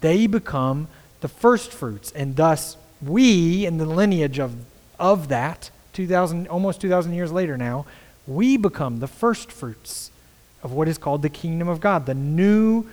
They 0.01 0.27
become 0.27 0.89
the 1.21 1.29
first 1.29 1.73
fruits, 1.73 2.13
and 2.13 2.37
thus 2.37 2.77
we, 3.03 3.67
in 3.67 3.79
the 3.79 3.87
lineage 3.87 4.39
of, 4.39 4.55
of 4.99 5.29
that, 5.29 5.71
2000, 5.93 6.47
almost 6.49 6.81
2,000 6.81 7.13
years 7.13 7.33
later 7.33 7.57
now, 7.57 7.87
we 8.27 8.57
become 8.57 9.01
the 9.01 9.09
first 9.09 9.51
fruits 9.51 10.11
of 10.63 10.73
what 10.73 10.89
is 10.89 10.99
called 10.99 11.23
the 11.23 11.29
kingdom 11.29 11.69
of 11.69 11.81
God, 11.81 12.07
the 12.07 12.15
new 12.15 12.85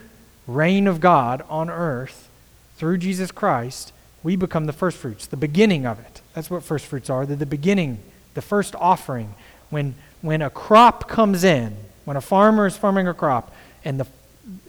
reign 0.47 0.87
of 0.87 0.99
God 0.99 1.43
on 1.49 1.69
earth 1.69 2.29
through 2.77 2.97
Jesus 2.97 3.31
Christ. 3.31 3.91
We 4.23 4.35
become 4.35 4.65
the 4.65 4.73
first 4.73 4.97
fruits, 4.97 5.27
the 5.27 5.37
beginning 5.37 5.85
of 5.85 5.99
it. 5.99 6.21
That's 6.33 6.49
what 6.49 6.63
first 6.63 6.85
fruits 6.85 7.09
are. 7.09 7.25
They're 7.25 7.35
the 7.35 7.45
beginning, 7.45 7.99
the 8.33 8.41
first 8.41 8.75
offering. 8.75 9.35
When, 9.69 9.95
when 10.21 10.41
a 10.41 10.49
crop 10.49 11.07
comes 11.07 11.43
in, 11.43 11.75
when 12.05 12.17
a 12.17 12.21
farmer 12.21 12.65
is 12.65 12.77
farming 12.77 13.07
a 13.07 13.13
crop, 13.13 13.53
and 13.83 13.99
the, 13.99 14.07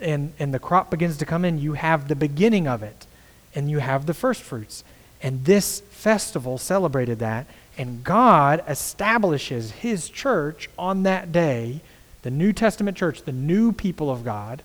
and, 0.01 0.33
and 0.39 0.53
the 0.55 0.59
crop 0.59 0.91
begins 0.91 1.17
to 1.19 1.27
come 1.27 1.45
in, 1.45 1.59
you 1.59 1.75
have 1.75 2.09
the 2.09 2.17
beginning 2.17 2.67
of 2.67 2.83
it, 2.83 3.07
and 3.55 3.71
you 3.71 3.79
have 3.79 4.07
the 4.07 4.15
first 4.15 4.43
fruits. 4.43 4.85
And 5.23 5.45
this 5.45 5.81
festival 5.91 6.59
celebrated 6.59 7.19
that. 7.21 7.47
And 7.79 8.03
God 8.05 8.65
establishes 8.69 9.71
his 9.71 10.09
church 10.09 10.69
on 10.79 11.03
that 11.03 11.33
day, 11.33 11.81
the 12.23 12.31
New 12.31 12.53
Testament 12.53 12.97
church, 12.97 13.23
the 13.23 13.33
new 13.33 13.73
people 13.73 14.11
of 14.11 14.25
God, 14.25 14.63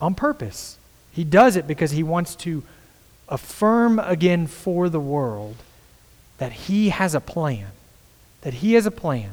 on 0.00 0.14
purpose. 0.14 0.78
He 1.12 1.24
does 1.24 1.56
it 1.56 1.66
because 1.66 1.90
he 1.90 2.02
wants 2.02 2.34
to 2.36 2.62
affirm 3.28 3.98
again 3.98 4.46
for 4.46 4.88
the 4.88 5.00
world 5.00 5.56
that 6.38 6.52
he 6.52 6.90
has 6.90 7.14
a 7.14 7.20
plan. 7.20 7.68
That 8.42 8.54
he 8.54 8.74
has 8.74 8.86
a 8.86 8.90
plan. 8.90 9.32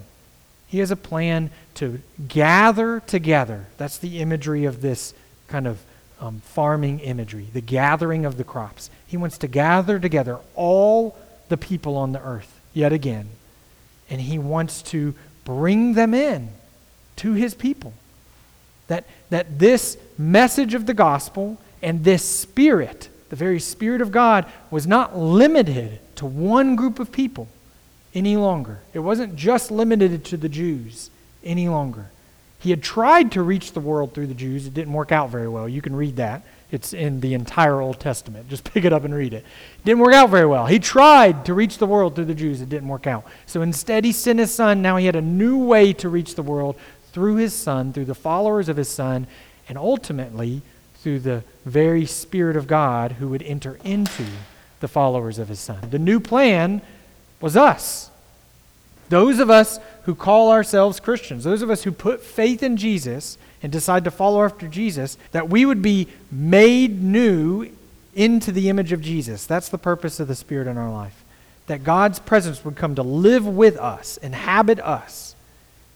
He 0.67 0.79
has 0.79 0.91
a 0.91 0.95
plan 0.95 1.49
to 1.75 2.01
gather 2.27 2.99
together. 2.99 3.67
That's 3.77 3.97
the 3.97 4.19
imagery 4.19 4.65
of 4.65 4.81
this 4.81 5.13
kind 5.47 5.65
of 5.65 5.79
um, 6.19 6.41
farming 6.41 6.99
imagery, 6.99 7.47
the 7.53 7.61
gathering 7.61 8.25
of 8.25 8.37
the 8.37 8.43
crops. 8.43 8.89
He 9.05 9.17
wants 9.17 9.37
to 9.39 9.47
gather 9.47 9.99
together 9.99 10.39
all 10.55 11.17
the 11.49 11.57
people 11.57 11.95
on 11.95 12.11
the 12.11 12.21
earth 12.21 12.59
yet 12.73 12.91
again, 12.91 13.29
and 14.09 14.19
he 14.19 14.37
wants 14.37 14.81
to 14.83 15.13
bring 15.45 15.93
them 15.93 16.13
in 16.13 16.49
to 17.17 17.33
his 17.33 17.53
people. 17.53 17.93
That, 18.87 19.05
that 19.29 19.59
this 19.59 19.97
message 20.17 20.73
of 20.73 20.85
the 20.85 20.93
gospel 20.93 21.57
and 21.81 22.03
this 22.03 22.23
spirit, 22.23 23.09
the 23.29 23.35
very 23.35 23.59
spirit 23.59 24.01
of 24.01 24.11
God, 24.11 24.45
was 24.69 24.87
not 24.87 25.17
limited 25.17 25.99
to 26.15 26.25
one 26.25 26.75
group 26.75 26.99
of 26.99 27.11
people 27.11 27.47
any 28.13 28.37
longer. 28.37 28.79
It 28.93 28.99
wasn't 28.99 29.35
just 29.35 29.71
limited 29.71 30.25
to 30.25 30.37
the 30.37 30.49
Jews 30.49 31.09
any 31.43 31.67
longer. 31.69 32.07
He 32.59 32.71
had 32.71 32.81
tried 32.81 33.31
to 33.33 33.43
reach 33.43 33.73
the 33.73 33.79
world 33.79 34.13
through 34.13 34.27
the 34.27 34.33
Jews. 34.33 34.65
It 34.65 34.73
didn't 34.73 34.93
work 34.93 35.11
out 35.11 35.29
very 35.29 35.47
well. 35.47 35.69
You 35.69 35.81
can 35.81 35.95
read 35.95 36.15
that. 36.15 36.43
It's 36.71 36.93
in 36.93 37.21
the 37.21 37.33
entire 37.33 37.79
Old 37.79 37.99
Testament. 37.99 38.49
Just 38.49 38.63
pick 38.73 38.83
it 38.83 38.91
up 38.91 39.03
and 39.03 39.13
read 39.13 39.33
it. 39.33 39.45
It 39.79 39.85
didn't 39.85 39.99
work 39.99 40.13
out 40.13 40.29
very 40.29 40.45
well. 40.45 40.65
He 40.65 40.79
tried 40.79 41.45
to 41.45 41.53
reach 41.53 41.77
the 41.77 41.85
world 41.85 42.15
through 42.15 42.25
the 42.25 42.35
Jews. 42.35 42.61
It 42.61 42.69
didn't 42.69 42.89
work 42.89 43.07
out. 43.07 43.25
So 43.45 43.61
instead, 43.61 44.03
he 44.03 44.11
sent 44.11 44.39
his 44.39 44.53
son. 44.53 44.81
Now 44.81 44.97
he 44.97 45.05
had 45.05 45.15
a 45.15 45.21
new 45.21 45.57
way 45.57 45.93
to 45.93 46.09
reach 46.09 46.35
the 46.35 46.43
world 46.43 46.75
through 47.13 47.35
his 47.35 47.53
son, 47.53 47.93
through 47.93 48.05
the 48.05 48.15
followers 48.15 48.69
of 48.69 48.77
his 48.77 48.89
son, 48.89 49.27
and 49.69 49.77
ultimately 49.77 50.61
through 50.95 51.19
the 51.19 51.43
very 51.65 52.05
Spirit 52.05 52.57
of 52.57 52.67
God 52.67 53.13
who 53.13 53.29
would 53.29 53.43
enter 53.43 53.79
into 53.83 54.25
the 54.79 54.87
followers 54.87 55.39
of 55.39 55.47
his 55.47 55.59
son. 55.59 55.79
The 55.89 55.99
new 55.99 56.19
plan 56.19 56.81
was 57.39 57.55
us. 57.55 58.09
Those 59.09 59.39
of 59.39 59.49
us 59.49 59.79
who 60.03 60.15
call 60.15 60.51
ourselves 60.51 60.99
Christians, 60.99 61.43
those 61.43 61.61
of 61.61 61.69
us 61.69 61.83
who 61.83 61.91
put 61.91 62.21
faith 62.21 62.63
in 62.63 62.77
Jesus 62.77 63.37
and 63.63 63.71
decide 63.71 64.03
to 64.03 64.11
follow 64.11 64.43
after 64.43 64.67
Jesus, 64.67 65.17
that 65.31 65.49
we 65.49 65.65
would 65.65 65.81
be 65.81 66.07
made 66.31 67.01
new 67.01 67.69
into 68.15 68.51
the 68.51 68.69
image 68.69 68.91
of 68.91 69.01
Jesus. 69.01 69.45
That's 69.45 69.69
the 69.69 69.77
purpose 69.77 70.19
of 70.19 70.27
the 70.27 70.35
Spirit 70.35 70.67
in 70.67 70.77
our 70.77 70.91
life. 70.91 71.23
That 71.67 71.83
God's 71.83 72.19
presence 72.19 72.63
would 72.65 72.75
come 72.75 72.95
to 72.95 73.03
live 73.03 73.45
with 73.45 73.77
us, 73.77 74.17
inhabit 74.17 74.79
us, 74.79 75.35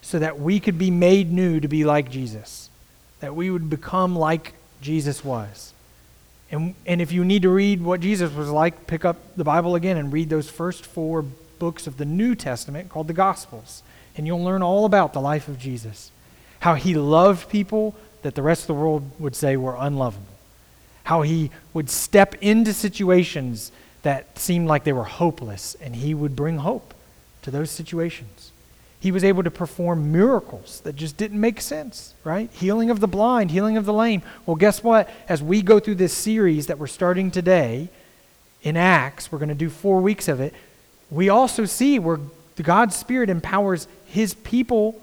so 0.02 0.20
that 0.20 0.40
we 0.40 0.60
could 0.60 0.78
be 0.78 0.92
made 0.92 1.32
new 1.32 1.60
to 1.60 1.68
be 1.68 1.84
like 1.84 2.12
Jesus. 2.12 2.70
That 3.20 3.36
we 3.36 3.50
would 3.50 3.70
become 3.70 4.16
like 4.16 4.54
Jesus 4.82 5.24
was. 5.24 5.71
And, 6.52 6.76
and 6.86 7.02
if 7.02 7.14
you 7.14 7.24
need 7.24 7.44
to 7.44 7.50
read 7.50 7.82
what 7.82 8.02
Jesus 8.02 8.34
was 8.34 8.50
like, 8.50 8.86
pick 8.86 9.06
up 9.06 9.18
the 9.38 9.44
Bible 9.46 9.76
again 9.76 9.98
and 9.98 10.12
read 10.12 10.30
those 10.30 10.50
first 10.50 10.86
four 10.86 11.24
books 11.60 11.88
of 11.88 11.98
the 11.98 12.06
New 12.06 12.36
Testament 12.36 12.90
called 12.90 13.08
the 13.08 13.14
Gospels, 13.14 13.84
and 14.18 14.28
you'll 14.28 14.44
learn 14.44 14.62
all 14.62 14.84
about 14.86 15.14
the 15.14 15.22
life 15.22 15.48
of 15.48 15.58
Jesus. 15.58 16.12
How 16.60 16.76
he 16.76 16.94
loved 16.94 17.50
people 17.50 17.96
that 18.22 18.36
the 18.36 18.42
rest 18.42 18.64
of 18.64 18.68
the 18.68 18.74
world 18.74 19.10
would 19.18 19.36
say 19.36 19.56
were 19.56 19.78
unlovable. 19.80 20.26
How 21.06 21.22
he 21.22 21.52
would 21.74 21.90
step 21.90 22.36
into 22.42 22.74
situations 22.74 23.72
that 24.04 24.38
seemed 24.38 24.68
like 24.68 24.84
they 24.84 24.94
were 24.94 25.06
hopeless, 25.06 25.76
and 25.80 25.96
he 25.96 26.14
would 26.14 26.36
bring 26.36 26.58
hope 26.58 26.94
to 27.44 27.52
those 27.52 27.72
situations. 27.72 28.52
He 29.02 29.12
was 29.12 29.26
able 29.26 29.44
to 29.44 29.52
perform 29.52 30.14
miracles 30.14 30.80
that 30.86 30.96
just 30.96 31.18
didn't 31.18 31.42
make 31.42 31.60
sense, 31.60 32.14
right? 32.24 32.50
Healing 32.54 32.90
of 32.90 33.02
the 33.02 33.08
blind, 33.08 33.52
healing 33.52 33.76
of 33.76 33.86
the 33.86 33.94
lame. 33.94 34.22
Well, 34.46 34.56
guess 34.56 34.82
what? 34.82 35.10
As 35.28 35.44
we 35.44 35.62
go 35.62 35.80
through 35.80 35.96
this 35.96 36.14
series 36.14 36.68
that 36.68 36.78
we're 36.78 36.88
starting 36.88 37.32
today 37.32 37.90
in 38.62 38.78
Acts, 38.78 39.32
we're 39.32 39.40
going 39.40 39.50
to 39.50 39.56
do 39.56 39.70
four 39.70 40.00
weeks 40.00 40.30
of 40.30 40.40
it 40.40 40.54
we 41.12 41.28
also 41.28 41.66
see 41.66 42.00
where 42.00 42.20
God's 42.64 42.96
Spirit 42.96 43.30
empowers 43.30 43.88
his 44.06 44.34
people 44.34 45.00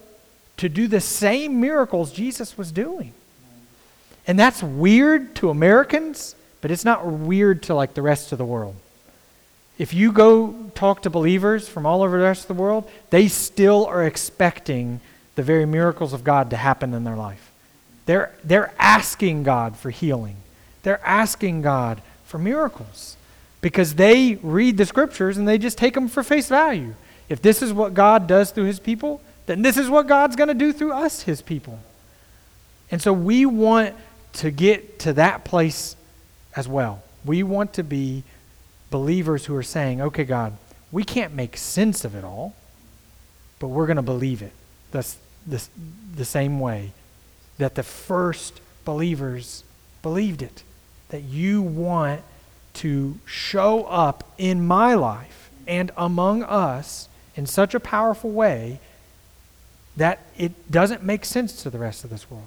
to 0.57 0.69
do 0.69 0.89
the 0.89 1.01
same 1.01 1.61
miracles 1.61 2.13
Jesus 2.13 2.57
was 2.57 2.73
doing. 2.73 3.13
And 4.27 4.39
that's 4.39 4.63
weird 4.63 5.37
to 5.37 5.51
Americans, 5.51 6.35
but 6.61 6.71
it's 6.71 6.85
not 6.85 7.07
weird 7.07 7.63
to 7.65 7.75
like 7.75 7.95
the 7.95 8.03
rest 8.03 8.33
of 8.33 8.39
the 8.39 8.45
world. 8.45 8.75
If 9.79 9.95
you 9.95 10.11
go 10.11 10.71
talk 10.75 11.03
to 11.03 11.11
believers 11.11 11.69
from 11.69 11.87
all 11.87 12.03
over 12.03 12.19
the 12.19 12.25
rest 12.25 12.43
of 12.43 12.57
the 12.57 12.61
world, 12.61 12.91
they 13.11 13.29
still 13.29 13.87
are 13.87 14.05
expecting 14.05 15.01
the 15.37 15.43
very 15.43 15.67
miracles 15.67 16.13
of 16.13 16.25
God 16.25 16.51
to 16.51 16.57
happen 16.57 16.93
in 16.93 17.05
their 17.05 17.17
life. 17.17 17.53
They're, 18.07 18.33
they're 18.43 18.75
asking 18.79 19.45
God 19.45 19.77
for 19.77 19.91
healing. 19.91 20.37
They're 20.83 21.05
asking 21.07 21.63
God 21.63 22.03
for 22.25 22.39
miracles 22.39 23.17
because 23.61 23.95
they 23.95 24.37
read 24.43 24.77
the 24.77 24.87
scriptures 24.87 25.37
and 25.37 25.47
they 25.47 25.59
just 25.59 25.79
take 25.79 25.95
them 25.95 26.09
for 26.09 26.23
face 26.23 26.49
value. 26.49 26.95
If 27.29 27.41
this 27.43 27.63
is 27.63 27.73
what 27.73 27.95
God 27.95 28.27
does 28.27 28.51
through 28.51 28.65
his 28.65 28.81
people, 28.81 29.21
then 29.47 29.63
this 29.63 29.77
is 29.77 29.89
what 29.89 30.07
God's 30.07 30.37
going 30.37 30.49
to 30.49 30.55
do 30.55 30.73
through 30.73 30.93
us, 30.93 31.23
his 31.23 31.43
people. 31.43 31.79
And 32.91 33.01
so 33.01 33.13
we 33.13 33.47
want 33.47 33.95
to 34.35 34.51
get 34.51 34.99
to 35.01 35.13
that 35.15 35.45
place 35.45 35.95
as 36.57 36.67
well. 36.67 37.03
We 37.25 37.43
want 37.43 37.75
to 37.75 37.85
be 37.85 38.25
believers 38.91 39.47
who 39.47 39.55
are 39.55 39.63
saying, 39.63 40.01
okay, 40.01 40.25
God, 40.25 40.57
we 40.91 41.05
can't 41.05 41.35
make 41.35 41.57
sense 41.57 42.05
of 42.05 42.15
it 42.15 42.25
all, 42.25 42.55
but 43.59 43.69
we're 43.69 43.87
going 43.87 43.97
to 43.97 44.03
believe 44.03 44.43
it. 44.43 44.53
That's 44.91 45.17
the, 45.47 45.63
the 46.15 46.25
same 46.25 46.61
way 46.61 46.93
that 47.59 47.75
the 47.75 47.83
first 47.83 48.61
believers 48.85 49.65
believed 50.03 50.43
it. 50.43 50.63
That 51.11 51.23
you 51.23 51.63
want 51.63 52.23
to 52.75 53.19
show 53.27 53.85
up 53.85 54.31
in 54.39 54.67
my 54.67 54.95
life 54.95 55.51
and 55.67 55.91
among 55.97 56.43
us 56.43 57.09
in 57.35 57.47
such 57.47 57.75
a 57.75 57.81
powerful 57.81 58.31
way 58.31 58.81
that 59.97 60.21
it 60.37 60.71
doesn't 60.71 61.03
make 61.03 61.25
sense 61.25 61.63
to 61.63 61.71
the 61.71 61.79
rest 61.79 62.05
of 62.05 62.11
this 62.11 62.31
world. 62.31 62.47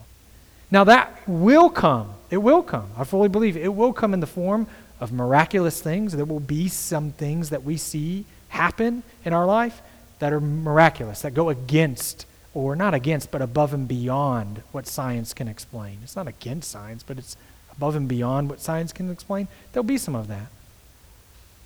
Now, 0.72 0.86
that 0.86 1.22
will 1.28 1.70
come. 1.70 2.14
It 2.30 2.38
will 2.38 2.64
come. 2.64 2.90
I 2.98 3.04
fully 3.04 3.28
believe 3.28 3.58
it. 3.58 3.64
it 3.64 3.76
will 3.76 3.92
come 3.92 4.14
in 4.14 4.22
the 4.22 4.28
form 4.28 4.68
of 5.02 5.12
miraculous 5.12 5.82
things. 5.82 6.14
There 6.14 6.26
will 6.26 6.40
be 6.40 6.70
some 6.70 7.12
things 7.12 7.50
that 7.50 7.64
we 7.64 7.76
see 7.76 8.26
happen 8.50 9.04
in 9.26 9.34
our 9.34 9.46
life 9.46 9.82
that 10.20 10.32
are 10.32 10.40
miraculous, 10.40 11.24
that 11.24 11.34
go 11.34 11.50
against, 11.50 12.28
or 12.54 12.76
not 12.76 12.94
against, 12.94 13.32
but 13.32 13.42
above 13.42 13.74
and 13.74 13.88
beyond 13.88 14.62
what 14.72 14.86
science 14.86 15.34
can 15.34 15.48
explain. 15.48 15.98
It's 16.04 16.16
not 16.16 16.28
against 16.28 16.70
science, 16.70 17.02
but 17.02 17.18
it's 17.18 17.36
above 17.72 17.96
and 17.96 18.08
beyond 18.08 18.50
what 18.50 18.62
science 18.62 18.94
can 18.94 19.10
explain. 19.10 19.48
There'll 19.74 19.84
be 19.84 19.98
some 19.98 20.16
of 20.16 20.28
that. 20.28 20.48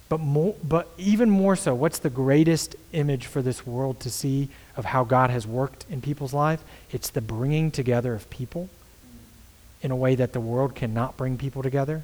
But, 0.07 0.19
more, 0.19 0.55
but 0.63 0.87
even 0.97 1.29
more 1.29 1.55
so, 1.55 1.73
what's 1.73 1.99
the 1.99 2.11
greatest 2.11 2.75
image 2.93 3.25
for 3.25 3.41
this 3.41 3.65
world 3.65 3.99
to 4.01 4.09
see 4.09 4.49
of 4.77 4.85
how 4.85 5.03
God 5.03 5.31
has 5.31 5.47
worked 5.47 5.85
in 5.89 5.99
people's 5.99 6.33
life? 6.33 6.63
It's 6.91 7.09
the 7.09 7.21
bringing 7.21 7.71
together 7.71 8.13
of 8.13 8.29
people 8.29 8.69
in 9.81 9.91
a 9.91 9.95
way 9.95 10.15
that 10.15 10.31
the 10.31 10.39
world 10.39 10.75
cannot 10.75 11.17
bring 11.17 11.37
people 11.37 11.63
together. 11.63 12.03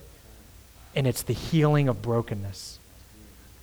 And 0.95 1.07
it's 1.07 1.23
the 1.23 1.33
healing 1.33 1.87
of 1.87 2.01
brokenness. 2.01 2.79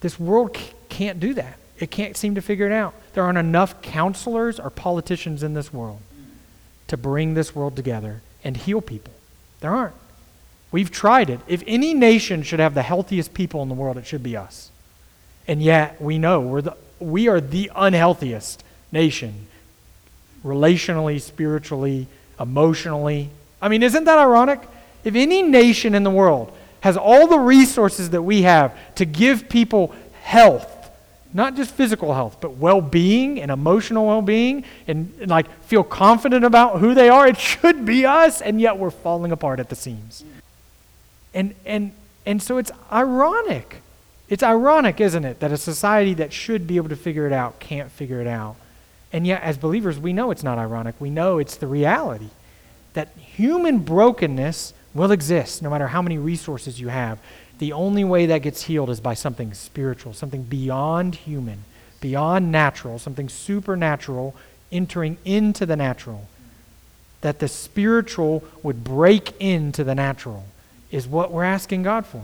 This 0.01 0.19
world 0.19 0.57
c- 0.57 0.73
can't 0.89 1.21
do 1.21 1.35
that. 1.35 1.59
It 1.79 1.91
can't 1.91 2.17
seem 2.17 2.35
to 2.35 2.43
figure 2.43 2.67
it 2.67 2.73
out. 2.73 2.95
There 3.15 3.23
aren't 3.23 3.39
enough 3.39 3.83
counselors 3.83 4.59
or 4.59 4.71
politicians 4.71 5.43
in 5.43 5.55
this 5.55 5.73
world 5.73 6.01
to 6.89 6.97
bring 6.97 7.35
this 7.35 7.55
world 7.55 7.77
together 7.77 8.23
and 8.43 8.57
heal 8.57 8.81
people. 8.81 9.13
There 9.61 9.71
aren't. 9.73 9.95
We've 10.71 10.91
tried 10.91 11.31
it. 11.31 11.41
If 11.47 11.63
any 11.67 11.95
nation 11.95 12.43
should 12.43 12.61
have 12.61 12.75
the 12.75 12.83
healthiest 12.83 13.33
people 13.33 13.63
in 13.63 13.69
the 13.69 13.75
world, 13.75 13.97
it 13.97 14.07
should 14.07 14.23
be 14.23 14.37
us. 14.37 14.71
And 15.47 15.63
yet, 15.63 16.01
we 16.01 16.19
know 16.19 16.41
we're 16.41 16.63
the, 16.63 16.77
we 16.99 17.29
are 17.29 17.41
the 17.41 17.71
unhealthiest 17.75 18.63
nation, 18.93 19.47
relationally, 20.45 21.21
spiritually, 21.21 22.07
emotionally. 22.39 23.31
I 23.63 23.69
mean, 23.69 23.83
isn't 23.83 24.05
that 24.05 24.19
ironic? 24.19 24.61
If 25.05 25.15
any 25.15 25.43
nation 25.43 25.95
in 25.95 26.03
the 26.03 26.11
world 26.11 26.55
has 26.81 26.97
all 26.97 27.27
the 27.27 27.39
resources 27.39 28.11
that 28.11 28.23
we 28.23 28.43
have 28.43 28.77
to 28.97 29.05
give 29.05 29.49
people 29.49 29.95
health, 30.23 30.91
not 31.33 31.57
just 31.57 31.75
physical 31.75 32.15
health, 32.15 32.39
but 32.41 32.57
well 32.57 32.81
being 32.81 33.41
and 33.41 33.51
emotional 33.51 34.07
well 34.07 34.23
being, 34.23 34.65
and, 34.87 35.13
and, 35.21 35.31
like 35.31 35.47
feel 35.65 35.85
confident 35.85 36.45
about 36.45 36.81
who 36.81 36.95
they 36.95 37.09
are, 37.09 37.27
it 37.27 37.39
should 37.39 37.85
be 37.85 38.07
us, 38.07 38.41
and 38.41 38.61
yet 38.61 38.79
we're 38.79 38.91
falling 38.91 39.33
apart 39.33 39.61
at 39.61 39.69
the 39.69 39.77
seams. 39.77 40.25
And, 41.35 41.55
and, 41.67 41.93
and 42.25 42.43
so 42.43 42.59
it's 42.59 42.71
ironic. 42.93 43.83
It's 44.29 44.43
ironic, 44.43 45.01
isn't 45.01 45.25
it, 45.25 45.41
that 45.41 45.53
a 45.53 45.57
society 45.57 46.15
that 46.15 46.33
should 46.33 46.67
be 46.67 46.77
able 46.77 46.91
to 46.91 46.97
figure 46.97 47.27
it 47.27 47.33
out 47.33 47.59
can't 47.61 47.91
figure 47.91 48.21
it 48.21 48.27
out. 48.27 48.57
And 49.13 49.27
yet, 49.27 49.43
as 49.43 49.57
believers, 49.57 49.99
we 49.99 50.13
know 50.13 50.31
it's 50.31 50.43
not 50.43 50.59
ironic. 50.59 50.95
We 51.01 51.09
know 51.09 51.39
it's 51.39 51.57
the 51.57 51.67
reality 51.67 52.29
that 52.93 53.17
human 53.17 53.79
brokenness 53.79 54.75
will 54.99 55.13
exist 55.13 55.63
no 55.63 55.71
matter 55.71 55.87
how 55.87 56.03
many 56.03 56.19
resources 56.19 56.81
you 56.81 56.89
have. 56.89 57.19
The 57.59 57.73
only 57.73 58.05
way 58.05 58.27
that 58.27 58.43
gets 58.43 58.63
healed 58.63 58.91
is 58.91 59.01
by 59.01 59.15
something 59.15 59.55
spiritual, 59.55 60.13
something 60.13 60.43
beyond 60.43 61.15
human, 61.15 61.65
beyond 62.01 62.53
natural, 62.53 62.99
something 62.99 63.29
supernatural 63.29 64.35
entering 64.71 65.17
into 65.25 65.65
the 65.65 65.77
natural. 65.77 66.29
That 67.21 67.39
the 67.41 67.49
spiritual 67.49 68.45
would 68.63 68.85
break 68.85 69.33
into 69.41 69.83
the 69.83 69.95
natural 69.95 70.45
is 70.91 71.07
what 71.07 71.33
we're 71.33 71.45
asking 71.45 71.83
God 71.83 72.07
for. 72.07 72.23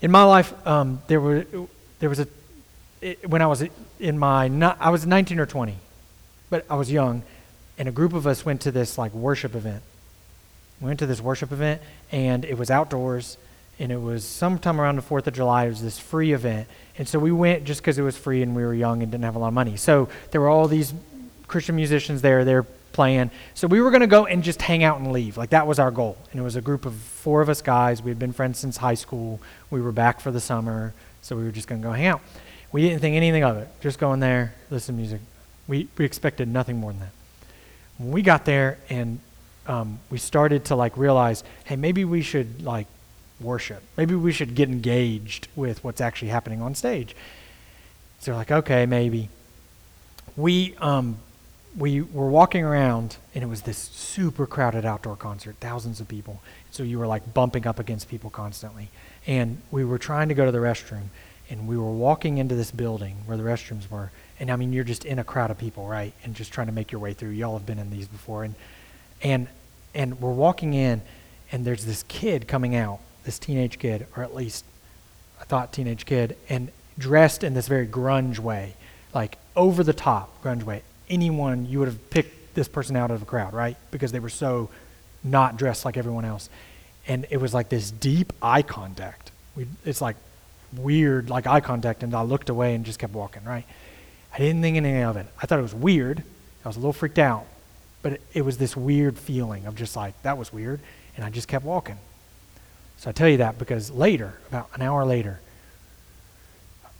In 0.00 0.10
my 0.10 0.24
life, 0.24 0.54
um, 0.66 1.02
there, 1.06 1.20
were, 1.20 1.46
there 1.98 2.08
was 2.08 2.20
a, 2.20 2.28
it, 3.00 3.28
when 3.28 3.42
I 3.42 3.46
was 3.46 3.64
in 4.00 4.18
my, 4.18 4.46
I 4.80 4.90
was 4.90 5.06
19 5.06 5.38
or 5.38 5.46
20, 5.46 5.74
but 6.50 6.64
I 6.68 6.76
was 6.76 6.90
young, 6.90 7.22
and 7.78 7.88
a 7.88 7.92
group 7.92 8.12
of 8.12 8.26
us 8.26 8.44
went 8.44 8.62
to 8.62 8.70
this 8.70 8.98
like 8.98 9.12
worship 9.12 9.54
event. 9.54 9.82
We 10.80 10.86
went 10.86 10.98
to 11.00 11.06
this 11.06 11.20
worship 11.20 11.52
event, 11.52 11.80
and 12.12 12.44
it 12.44 12.58
was 12.58 12.70
outdoors, 12.70 13.38
and 13.78 13.90
it 13.90 14.00
was 14.00 14.24
sometime 14.24 14.80
around 14.80 14.96
the 14.96 15.02
4th 15.02 15.26
of 15.26 15.34
July. 15.34 15.66
It 15.66 15.70
was 15.70 15.82
this 15.82 15.98
free 15.98 16.32
event. 16.32 16.68
And 16.96 17.08
so 17.08 17.18
we 17.18 17.32
went 17.32 17.64
just 17.64 17.80
because 17.80 17.98
it 17.98 18.02
was 18.02 18.16
free 18.16 18.42
and 18.42 18.54
we 18.54 18.62
were 18.62 18.74
young 18.74 19.02
and 19.02 19.10
didn't 19.10 19.24
have 19.24 19.34
a 19.34 19.38
lot 19.38 19.48
of 19.48 19.54
money. 19.54 19.76
So 19.76 20.08
there 20.30 20.40
were 20.40 20.48
all 20.48 20.68
these 20.68 20.94
Christian 21.48 21.74
musicians 21.74 22.22
there. 22.22 22.44
They're 22.44 22.62
playing. 22.92 23.30
So 23.54 23.66
we 23.66 23.80
were 23.80 23.90
going 23.90 24.02
to 24.02 24.06
go 24.06 24.26
and 24.26 24.44
just 24.44 24.62
hang 24.62 24.84
out 24.84 24.98
and 24.98 25.12
leave. 25.12 25.36
Like 25.36 25.50
that 25.50 25.66
was 25.66 25.80
our 25.80 25.90
goal. 25.90 26.16
And 26.30 26.40
it 26.40 26.44
was 26.44 26.54
a 26.54 26.60
group 26.60 26.86
of 26.86 26.94
four 26.94 27.42
of 27.42 27.48
us 27.48 27.60
guys. 27.60 28.00
We 28.00 28.10
had 28.10 28.18
been 28.18 28.32
friends 28.32 28.58
since 28.60 28.76
high 28.76 28.94
school. 28.94 29.40
We 29.70 29.80
were 29.80 29.92
back 29.92 30.20
for 30.20 30.30
the 30.30 30.40
summer. 30.40 30.94
So 31.20 31.36
we 31.36 31.42
were 31.42 31.50
just 31.50 31.66
going 31.66 31.82
to 31.82 31.86
go 31.88 31.92
hang 31.92 32.06
out. 32.06 32.20
We 32.70 32.82
didn't 32.82 33.00
think 33.00 33.16
anything 33.16 33.42
of 33.42 33.56
it. 33.56 33.68
Just 33.80 33.98
going 33.98 34.20
there, 34.20 34.54
listen 34.70 34.94
to 34.94 35.00
music. 35.00 35.20
We, 35.66 35.88
we 35.98 36.04
expected 36.04 36.48
nothing 36.48 36.78
more 36.78 36.92
than 36.92 37.00
that. 37.00 37.12
When 37.98 38.12
we 38.12 38.22
got 38.22 38.44
there 38.44 38.78
and 38.88 39.20
um, 39.66 39.98
we 40.10 40.18
started 40.18 40.66
to 40.66 40.76
like 40.76 40.96
realize, 40.96 41.44
hey, 41.64 41.76
maybe 41.76 42.04
we 42.04 42.22
should 42.22 42.62
like 42.62 42.86
worship. 43.40 43.82
Maybe 43.96 44.14
we 44.14 44.32
should 44.32 44.54
get 44.54 44.68
engaged 44.68 45.48
with 45.56 45.82
what's 45.82 46.00
actually 46.00 46.28
happening 46.28 46.62
on 46.62 46.74
stage. 46.74 47.14
So 48.20 48.30
they're 48.30 48.38
like, 48.38 48.50
okay, 48.50 48.86
maybe. 48.86 49.28
We 50.36 50.74
um, 50.78 51.18
we 51.76 52.00
were 52.00 52.28
walking 52.28 52.64
around 52.64 53.16
and 53.34 53.42
it 53.42 53.48
was 53.48 53.62
this 53.62 53.78
super 53.78 54.46
crowded 54.46 54.84
outdoor 54.84 55.16
concert, 55.16 55.56
thousands 55.60 56.00
of 56.00 56.08
people. 56.08 56.40
So 56.70 56.82
you 56.82 56.98
were 56.98 57.06
like 57.06 57.34
bumping 57.34 57.66
up 57.66 57.78
against 57.78 58.08
people 58.08 58.30
constantly. 58.30 58.90
And 59.26 59.60
we 59.70 59.84
were 59.84 59.98
trying 59.98 60.28
to 60.28 60.34
go 60.34 60.44
to 60.44 60.52
the 60.52 60.58
restroom 60.58 61.04
and 61.50 61.66
we 61.66 61.76
were 61.76 61.90
walking 61.90 62.38
into 62.38 62.54
this 62.54 62.70
building 62.70 63.16
where 63.26 63.36
the 63.36 63.42
restrooms 63.42 63.90
were. 63.90 64.10
And 64.38 64.50
I 64.50 64.56
mean, 64.56 64.72
you're 64.72 64.84
just 64.84 65.04
in 65.04 65.18
a 65.18 65.24
crowd 65.24 65.50
of 65.50 65.58
people, 65.58 65.86
right? 65.86 66.12
And 66.24 66.34
just 66.34 66.52
trying 66.52 66.68
to 66.68 66.72
make 66.72 66.92
your 66.92 67.00
way 67.00 67.12
through. 67.12 67.30
Y'all 67.30 67.56
have 67.56 67.66
been 67.66 67.78
in 67.78 67.90
these 67.90 68.08
before. 68.08 68.44
And, 68.44 68.54
and, 69.24 69.48
and 69.94 70.20
we're 70.20 70.32
walking 70.32 70.74
in 70.74 71.02
and 71.50 71.64
there's 71.64 71.84
this 71.84 72.04
kid 72.06 72.46
coming 72.46 72.76
out, 72.76 73.00
this 73.24 73.38
teenage 73.38 73.78
kid, 73.80 74.06
or 74.16 74.22
at 74.22 74.34
least 74.34 74.64
I 75.40 75.44
thought 75.44 75.72
teenage 75.72 76.06
kid, 76.06 76.36
and 76.48 76.70
dressed 76.98 77.42
in 77.42 77.54
this 77.54 77.66
very 77.66 77.86
grunge 77.86 78.38
way, 78.38 78.74
like 79.12 79.38
over 79.56 79.82
the 79.82 79.92
top 79.92 80.42
grunge 80.42 80.62
way 80.62 80.82
anyone, 81.08 81.66
you 81.66 81.78
would 81.78 81.88
have 81.88 82.10
picked 82.10 82.54
this 82.54 82.68
person 82.68 82.96
out 82.96 83.10
of 83.10 83.22
a 83.22 83.24
crowd, 83.24 83.52
right? 83.52 83.76
Because 83.90 84.12
they 84.12 84.18
were 84.18 84.28
so 84.28 84.70
not 85.22 85.56
dressed 85.56 85.84
like 85.84 85.96
everyone 85.96 86.24
else. 86.24 86.48
And 87.06 87.26
it 87.30 87.38
was 87.38 87.52
like 87.52 87.68
this 87.68 87.90
deep 87.90 88.32
eye 88.40 88.62
contact. 88.62 89.30
We, 89.56 89.66
it's 89.84 90.00
like 90.00 90.16
weird, 90.76 91.30
like 91.30 91.46
eye 91.46 91.60
contact, 91.60 92.02
and 92.02 92.14
I 92.14 92.22
looked 92.22 92.48
away 92.48 92.74
and 92.74 92.84
just 92.84 92.98
kept 92.98 93.12
walking, 93.12 93.44
right? 93.44 93.64
I 94.32 94.38
didn't 94.38 94.62
think 94.62 94.76
anything 94.76 95.02
of 95.02 95.16
it. 95.16 95.26
I 95.40 95.46
thought 95.46 95.58
it 95.58 95.62
was 95.62 95.74
weird. 95.74 96.22
I 96.64 96.68
was 96.68 96.76
a 96.76 96.80
little 96.80 96.92
freaked 96.92 97.18
out. 97.18 97.46
But 98.04 98.20
it, 98.34 98.42
was 98.42 98.58
this 98.58 98.76
weird 98.76 99.18
feeling 99.18 99.64
of 99.64 99.76
just 99.76 99.96
like, 99.96 100.20
that 100.24 100.36
was 100.36 100.52
weird. 100.52 100.78
And 101.16 101.24
I 101.24 101.30
just 101.30 101.48
kept 101.48 101.64
walking. 101.64 101.96
So 102.98 103.08
I 103.08 103.14
tell 103.14 103.30
you 103.30 103.38
that 103.38 103.58
because 103.58 103.90
later, 103.90 104.34
about 104.48 104.68
an 104.74 104.82
hour 104.82 105.06
later, 105.06 105.40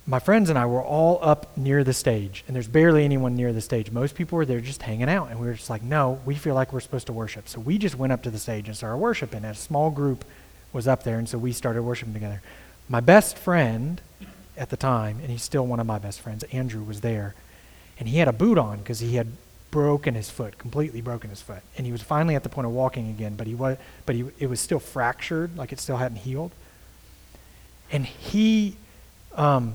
my 0.07 0.19
friends 0.19 0.49
and 0.49 0.59
I 0.59 0.65
were 0.65 0.83
all 0.83 1.19
up 1.21 1.59
near 1.59 1.85
the 1.85 1.93
stage, 1.93 2.43
and 2.47 2.57
there's 2.57 2.69
barely 2.69 3.05
anyone 3.05 3.37
near 3.37 3.53
the 3.53 3.61
stage. 3.61 3.91
Most 3.91 4.15
people 4.15 4.37
were 4.37 4.47
there 4.47 4.63
just 4.63 4.81
hanging 4.81 5.11
out, 5.11 5.31
and 5.31 5.39
we 5.39 5.47
were 5.47 5.53
just 5.53 5.69
like, 5.69 5.83
no, 5.83 6.21
we 6.25 6.37
feel 6.37 6.55
like 6.55 6.73
we're 6.73 6.81
supposed 6.81 7.07
to 7.09 7.13
worship. 7.13 7.51
So 7.51 7.61
we 7.61 7.77
just 7.77 7.97
went 7.97 8.11
up 8.11 8.23
to 8.23 8.31
the 8.31 8.39
stage 8.39 8.67
and 8.67 8.75
started 8.75 8.97
worshiping. 8.97 9.45
A 9.45 9.55
small 9.55 9.91
group 9.91 10.25
was 10.73 10.89
up 10.89 11.03
there, 11.03 11.19
and 11.19 11.29
so 11.29 11.37
we 11.37 11.53
started 11.53 11.83
worshiping 11.83 12.15
together. 12.15 12.41
My 12.89 13.01
best 13.01 13.37
friend 13.37 14.01
at 14.57 14.71
the 14.71 14.79
time, 14.79 15.19
and 15.21 15.29
he's 15.29 15.43
still 15.43 15.67
one 15.67 15.81
of 15.81 15.87
my 15.87 15.99
best 15.99 16.23
friends, 16.23 16.45
Andrew, 16.45 16.83
was 16.83 17.03
there, 17.03 17.35
and 17.99 18.09
he 18.09 18.19
had 18.19 18.29
a 18.29 18.33
boot 18.33 18.57
on 18.57 18.79
because 18.79 19.01
he 19.01 19.17
had 19.17 19.29
broken 19.75 20.15
his 20.15 20.31
foot, 20.31 20.57
completely 20.57 21.01
broken 21.01 21.31
his 21.31 21.43
foot. 21.43 21.61
And 21.77 21.85
he 21.85 21.91
was 21.91 22.01
finally 22.01 22.37
at 22.37 22.45
the 22.45 22.49
point 22.49 22.65
of 22.65 22.73
walking 22.73 23.11
again, 23.11 23.35
but 23.35 23.49
he 23.49 23.57
was 23.57 23.77
but 24.07 24.15
he 24.15 24.25
it 24.39 24.47
was 24.47 24.61
still 24.61 24.79
fractured, 24.79 25.57
like 25.57 25.73
it 25.73 25.81
still 25.81 25.97
hadn't 25.97 26.19
healed. 26.19 26.53
And 27.91 28.07
he 28.07 28.77
um, 29.35 29.75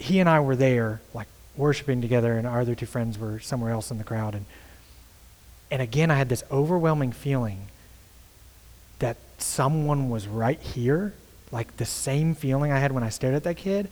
he 0.00 0.18
and 0.18 0.28
I 0.28 0.40
were 0.40 0.56
there, 0.56 1.00
like 1.14 1.28
worshiping 1.56 2.02
together, 2.02 2.36
and 2.36 2.48
our 2.48 2.62
other 2.62 2.74
two 2.74 2.86
friends 2.86 3.16
were 3.16 3.38
somewhere 3.38 3.70
else 3.70 3.92
in 3.92 3.98
the 3.98 4.04
crowd. 4.04 4.34
And 4.34 4.44
and 5.70 5.80
again 5.80 6.10
I 6.10 6.16
had 6.16 6.28
this 6.28 6.42
overwhelming 6.50 7.12
feeling 7.12 7.68
that 8.98 9.18
someone 9.38 10.10
was 10.10 10.26
right 10.26 10.60
here, 10.60 11.14
like 11.52 11.76
the 11.76 11.84
same 11.84 12.34
feeling 12.34 12.72
I 12.72 12.80
had 12.80 12.90
when 12.90 13.04
I 13.04 13.08
stared 13.08 13.36
at 13.36 13.44
that 13.44 13.56
kid. 13.56 13.88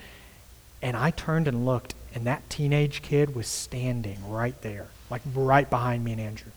And 0.83 0.97
I 0.97 1.12
turned 1.12 1.47
and 1.47 1.64
looked, 1.64 1.95
and 2.16 2.27
that 2.27 2.51
teenage 2.51 3.01
kid 3.01 3.37
was 3.37 3.47
standing 3.47 4.19
right 4.29 4.61
there, 4.62 4.88
like 5.11 5.23
right 5.35 5.68
behind 5.68 6.05
me 6.05 6.12
and 6.12 6.20
Andrew. 6.20 6.53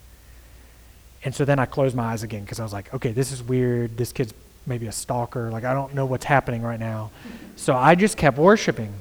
And 1.26 1.34
so 1.34 1.46
then 1.46 1.60
I 1.60 1.66
closed 1.66 1.96
my 1.96 2.12
eyes 2.12 2.24
again 2.24 2.42
because 2.42 2.60
I 2.60 2.64
was 2.64 2.74
like, 2.74 2.94
okay, 2.94 3.12
this 3.12 3.32
is 3.32 3.42
weird. 3.42 3.98
This 3.98 4.12
kid's 4.12 4.34
maybe 4.66 4.88
a 4.88 4.92
stalker. 4.92 5.50
Like, 5.52 5.64
I 5.64 5.74
don't 5.74 5.94
know 5.94 6.06
what's 6.06 6.26
happening 6.26 6.62
right 6.62 6.80
now. 6.80 7.12
So 7.56 7.76
I 7.76 7.96
just 7.96 8.18
kept 8.18 8.38
worshiping. 8.38 8.94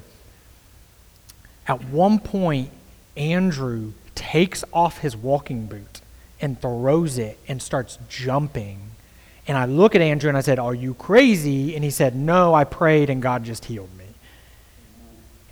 At 1.67 1.83
one 1.85 2.19
point, 2.19 2.69
Andrew 3.15 3.93
takes 4.15 4.63
off 4.73 4.99
his 4.99 5.15
walking 5.15 5.65
boot 5.65 6.01
and 6.39 6.59
throws 6.59 7.17
it 7.17 7.39
and 7.47 7.61
starts 7.61 7.97
jumping. 8.09 8.79
And 9.47 9.57
I 9.57 9.65
look 9.65 9.95
at 9.95 10.01
Andrew 10.01 10.29
and 10.29 10.37
I 10.37 10.41
said, 10.41 10.59
Are 10.59 10.73
you 10.73 10.93
crazy? 10.93 11.75
And 11.75 11.83
he 11.83 11.89
said, 11.89 12.15
No, 12.15 12.53
I 12.53 12.63
prayed 12.63 13.09
and 13.09 13.21
God 13.21 13.43
just 13.43 13.65
healed 13.65 13.95
me. 13.97 14.05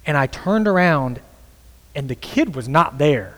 And 0.06 0.18
I 0.18 0.28
turned 0.28 0.68
around 0.68 1.20
and 1.94 2.10
the 2.10 2.16
kid 2.16 2.56
was 2.56 2.68
not 2.68 2.98
there. 2.98 3.38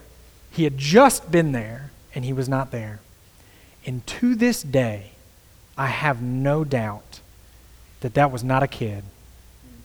He 0.54 0.64
had 0.64 0.78
just 0.78 1.32
been 1.32 1.52
there 1.52 1.92
and 2.14 2.24
he 2.24 2.32
was 2.32 2.48
not 2.48 2.72
there. 2.72 3.00
And 3.86 4.06
to 4.08 4.36
this 4.36 4.62
day, 4.64 5.12
I 5.78 5.88
have 5.88 6.22
no 6.22 6.64
doubt 6.64 7.20
that 8.02 8.14
that 8.14 8.32
was 8.32 8.44
not 8.44 8.64
a 8.64 8.68
kid 8.68 9.04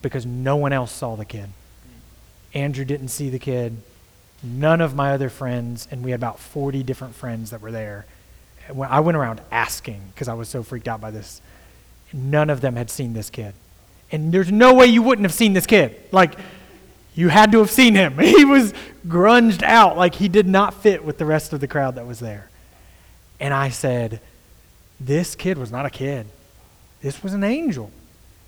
because 0.03 0.27
no 0.27 0.57
one 0.57 0.73
else 0.73 0.93
saw 0.93 1.17
the 1.17 1.25
kid. 1.25 1.49
Andrew 2.55 2.85
didn't 2.85 3.09
see 3.09 3.31
the 3.31 3.39
kid. 3.39 3.79
None 4.43 4.81
of 4.81 4.95
my 4.95 5.13
other 5.13 5.31
friends, 5.31 5.89
and 5.91 6.05
we 6.05 6.13
had 6.13 6.21
about 6.21 6.39
40 6.39 6.83
different 6.83 7.15
friends 7.15 7.51
that 7.51 7.61
were 7.61 7.73
there. 7.73 8.07
I 8.69 9.01
went 9.01 9.17
around 9.17 9.41
asking 9.51 10.03
because 10.13 10.29
I 10.29 10.35
was 10.35 10.49
so 10.49 10.63
freaked 10.63 10.87
out 10.87 11.01
by 11.01 11.11
this. 11.11 11.41
None 12.13 12.51
of 12.51 12.61
them 12.61 12.77
had 12.77 12.91
seen 12.91 13.15
this 13.15 13.31
kid. 13.31 13.55
And 14.13 14.33
there's 14.33 14.53
no 14.53 14.75
way 14.75 14.87
you 14.87 15.03
wouldn't 15.03 15.25
have 15.25 15.35
seen 15.35 15.55
this 15.55 15.67
kid. 15.67 15.97
Like, 16.13 16.35
you 17.19 17.31
had 17.31 17.51
to 17.51 17.59
have 17.59 17.69
seen 17.69 17.97
him. 17.97 18.17
He 18.19 18.45
was 18.45 18.73
grunged 19.09 19.65
out, 19.65 19.97
like 19.97 20.15
he 20.15 20.29
did 20.29 20.47
not 20.47 20.73
fit 20.73 21.05
with 21.05 21.19
the 21.19 21.25
rest 21.25 21.53
of 21.53 21.59
the 21.59 21.67
crowd 21.67 21.97
that 21.97 22.07
was 22.07 22.21
there. 22.21 22.49
And 23.41 23.53
I 23.53 23.71
said, 23.71 24.21
This 25.01 25.35
kid 25.35 25.59
was 25.59 25.73
not 25.73 25.85
a 25.85 25.91
kid. 25.91 26.27
This 27.03 27.21
was 27.21 27.35
an 27.35 27.43
angel. 27.43 27.91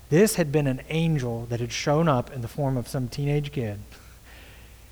This 0.09 0.35
had 0.35 0.53
been 0.53 0.67
an 0.67 0.83
angel 0.87 1.47
that 1.47 1.59
had 1.59 1.73
shown 1.73 2.07
up 2.07 2.31
in 2.31 2.41
the 2.41 2.47
form 2.47 2.77
of 2.77 2.87
some 2.87 3.09
teenage 3.09 3.51
kid 3.51 3.79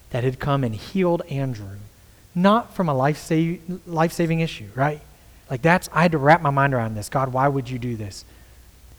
that 0.10 0.26
had 0.26 0.40
come 0.40 0.66
and 0.66 0.76
healed 0.76 1.22
Andrew, 1.30 1.78
not 2.36 2.76
from 2.76 2.90
a 2.90 2.94
life 2.94 3.18
saving 3.18 4.40
issue, 4.42 4.68
right? 4.76 5.00
Like 5.50 5.62
that's, 5.62 5.88
I 5.94 6.02
had 6.02 6.12
to 6.12 6.18
wrap 6.18 6.42
my 6.42 6.50
mind 6.50 6.74
around 6.74 6.96
this. 6.96 7.08
God, 7.08 7.32
why 7.32 7.48
would 7.48 7.70
you 7.70 7.80
do 7.80 7.96
this? 7.96 8.26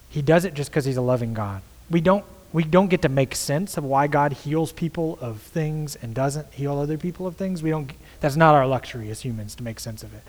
He 0.09 0.23
does 0.23 0.43
it 0.43 0.55
just 0.55 0.71
because 0.71 0.85
he's 0.85 0.97
a 0.97 1.01
loving 1.01 1.35
God. 1.35 1.61
We 1.91 2.01
don't, 2.01 2.25
we 2.53 2.63
don't 2.63 2.89
get 2.89 3.01
to 3.03 3.09
make 3.09 3.35
sense 3.35 3.77
of 3.77 3.83
why 3.83 4.07
God 4.07 4.33
heals 4.33 4.71
people 4.71 5.17
of 5.21 5.41
things 5.41 5.95
and 5.95 6.13
doesn't 6.13 6.53
heal 6.53 6.77
other 6.77 6.97
people 6.97 7.25
of 7.25 7.35
things. 7.35 7.63
We 7.63 7.69
don't, 7.69 7.91
that's 8.19 8.35
not 8.35 8.55
our 8.55 8.67
luxury 8.67 9.09
as 9.09 9.21
humans 9.21 9.55
to 9.55 9.63
make 9.63 9.79
sense 9.79 10.03
of 10.03 10.13
it. 10.13 10.23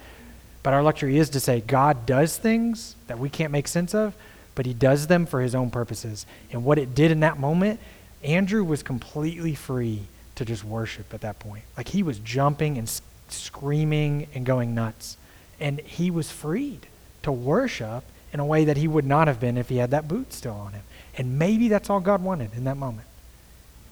But 0.63 0.73
our 0.73 0.83
luxury 0.83 1.19
is 1.19 1.31
to 1.31 1.41
say 1.41 1.61
God 1.61 2.07
does 2.07 2.37
things 2.37 2.95
that 3.09 3.19
we 3.19 3.29
can't 3.29 3.51
make 3.51 3.67
sense 3.67 3.95
of, 3.95 4.15
but 4.55 4.67
he 4.67 4.75
does 4.75 5.09
them 5.09 5.27
for 5.27 5.41
his 5.41 5.55
own 5.55 5.71
purposes. 5.71 6.25
And 6.53 6.65
what 6.65 6.79
it 6.79 6.95
did 6.95 7.11
in 7.11 7.21
that 7.21 7.41
moment, 7.41 7.81
Andrew 8.23 8.63
was 8.63 8.83
completely 8.83 9.55
free 9.55 10.03
to 10.37 10.45
just 10.45 10.63
worship 10.65 11.13
at 11.13 11.23
that 11.23 11.41
point. 11.41 11.65
Like 11.77 11.89
he 11.89 12.05
was 12.05 12.21
jumping 12.21 12.79
and 12.79 12.89
screaming 13.29 14.29
and 14.35 14.47
going 14.47 14.75
nuts. 14.75 15.17
And 15.59 15.81
he 15.81 16.11
was 16.11 16.31
freed 16.31 16.87
to 17.23 17.33
worship 17.33 18.05
in 18.33 18.41
a 18.41 18.47
way 18.47 18.65
that 18.65 18.77
he 18.77 18.89
would 18.89 19.05
not 19.05 19.29
have 19.29 19.39
been 19.39 19.57
if 19.57 19.69
he 19.69 19.77
had 19.77 19.91
that 19.91 20.09
boot 20.09 20.33
still 20.33 20.55
on 20.55 20.73
him. 20.73 20.83
And 21.17 21.39
maybe 21.39 21.69
that's 21.69 21.91
all 21.91 22.01
God 22.01 22.23
wanted 22.23 22.55
in 22.55 22.65
that 22.65 22.77
moment. 22.77 23.07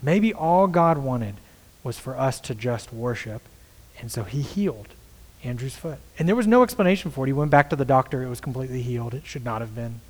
Maybe 0.03 0.33
all 0.33 0.66
God 0.66 0.98
wanted 0.98 1.35
was 1.83 1.98
for 1.98 2.18
us 2.18 2.40
to 2.40 2.55
just 2.55 2.92
worship. 2.92 3.42
And 4.00 4.11
so 4.11 4.24
he 4.24 4.40
healed 4.40 4.88
Andrew's 5.44 5.76
foot. 5.76 5.98
And 6.18 6.26
there 6.26 6.37
was 6.37 6.46
no 6.46 6.62
explanation 6.62 7.11
for 7.11 7.24
it. 7.24 7.29
He 7.29 7.33
went 7.33 7.50
back 7.50 7.70
to 7.70 7.76
the 7.76 7.85
doctor. 7.85 8.22
It 8.22 8.29
was 8.29 8.40
completely 8.40 8.83
healed. 8.83 9.14
It 9.14 9.26
should 9.26 9.44
not 9.44 9.61
have 9.61 9.74
been. 9.74 10.00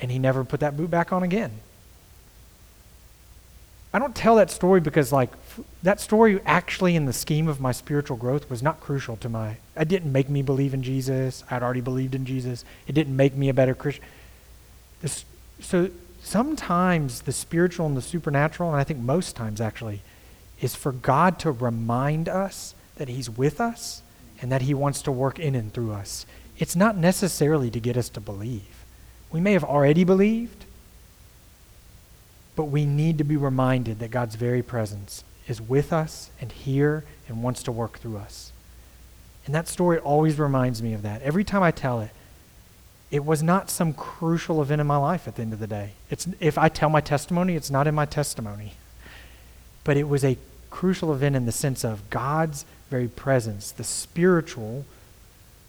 And 0.00 0.12
he 0.12 0.18
never 0.18 0.44
put 0.44 0.60
that 0.60 0.76
boot 0.76 0.90
back 0.90 1.12
on 1.12 1.24
again. 1.24 1.52
I 3.98 4.00
don't 4.00 4.14
tell 4.14 4.36
that 4.36 4.48
story 4.48 4.78
because, 4.78 5.12
like, 5.12 5.32
f- 5.32 5.58
that 5.82 5.98
story 5.98 6.40
actually, 6.46 6.94
in 6.94 7.06
the 7.06 7.12
scheme 7.12 7.48
of 7.48 7.60
my 7.60 7.72
spiritual 7.72 8.16
growth, 8.16 8.48
was 8.48 8.62
not 8.62 8.78
crucial 8.78 9.16
to 9.16 9.28
my. 9.28 9.56
It 9.76 9.88
didn't 9.88 10.12
make 10.12 10.28
me 10.28 10.40
believe 10.40 10.72
in 10.72 10.84
Jesus. 10.84 11.42
I'd 11.50 11.64
already 11.64 11.80
believed 11.80 12.14
in 12.14 12.24
Jesus. 12.24 12.64
It 12.86 12.92
didn't 12.92 13.16
make 13.16 13.34
me 13.34 13.48
a 13.48 13.54
better 13.54 13.74
Christian. 13.74 14.04
This, 15.02 15.24
so 15.58 15.90
sometimes 16.22 17.22
the 17.22 17.32
spiritual 17.32 17.86
and 17.86 17.96
the 17.96 18.00
supernatural, 18.00 18.70
and 18.70 18.80
I 18.80 18.84
think 18.84 19.00
most 19.00 19.34
times 19.34 19.60
actually, 19.60 20.02
is 20.60 20.76
for 20.76 20.92
God 20.92 21.40
to 21.40 21.50
remind 21.50 22.28
us 22.28 22.76
that 22.98 23.08
He's 23.08 23.28
with 23.28 23.60
us 23.60 24.02
and 24.40 24.52
that 24.52 24.62
He 24.62 24.74
wants 24.74 25.02
to 25.02 25.10
work 25.10 25.40
in 25.40 25.56
and 25.56 25.74
through 25.74 25.90
us. 25.90 26.24
It's 26.56 26.76
not 26.76 26.96
necessarily 26.96 27.68
to 27.72 27.80
get 27.80 27.96
us 27.96 28.08
to 28.10 28.20
believe. 28.20 28.84
We 29.32 29.40
may 29.40 29.54
have 29.54 29.64
already 29.64 30.04
believed, 30.04 30.66
but 32.58 32.64
we 32.64 32.84
need 32.84 33.18
to 33.18 33.22
be 33.22 33.36
reminded 33.36 34.00
that 34.00 34.10
God's 34.10 34.34
very 34.34 34.62
presence 34.62 35.22
is 35.46 35.60
with 35.60 35.92
us 35.92 36.30
and 36.40 36.50
here 36.50 37.04
and 37.28 37.40
wants 37.40 37.62
to 37.62 37.70
work 37.70 38.00
through 38.00 38.16
us. 38.16 38.50
And 39.46 39.54
that 39.54 39.68
story 39.68 40.00
always 40.00 40.40
reminds 40.40 40.82
me 40.82 40.92
of 40.92 41.02
that. 41.02 41.22
Every 41.22 41.44
time 41.44 41.62
I 41.62 41.70
tell 41.70 42.00
it, 42.00 42.10
it 43.12 43.24
was 43.24 43.44
not 43.44 43.70
some 43.70 43.92
crucial 43.92 44.60
event 44.60 44.80
in 44.80 44.88
my 44.88 44.96
life 44.96 45.28
at 45.28 45.36
the 45.36 45.42
end 45.42 45.52
of 45.52 45.60
the 45.60 45.68
day. 45.68 45.92
It's, 46.10 46.26
if 46.40 46.58
I 46.58 46.68
tell 46.68 46.90
my 46.90 47.00
testimony, 47.00 47.54
it's 47.54 47.70
not 47.70 47.86
in 47.86 47.94
my 47.94 48.06
testimony. 48.06 48.72
But 49.84 49.96
it 49.96 50.08
was 50.08 50.24
a 50.24 50.36
crucial 50.68 51.14
event 51.14 51.36
in 51.36 51.46
the 51.46 51.52
sense 51.52 51.84
of 51.84 52.10
God's 52.10 52.64
very 52.90 53.06
presence, 53.06 53.70
the 53.70 53.84
spiritual 53.84 54.84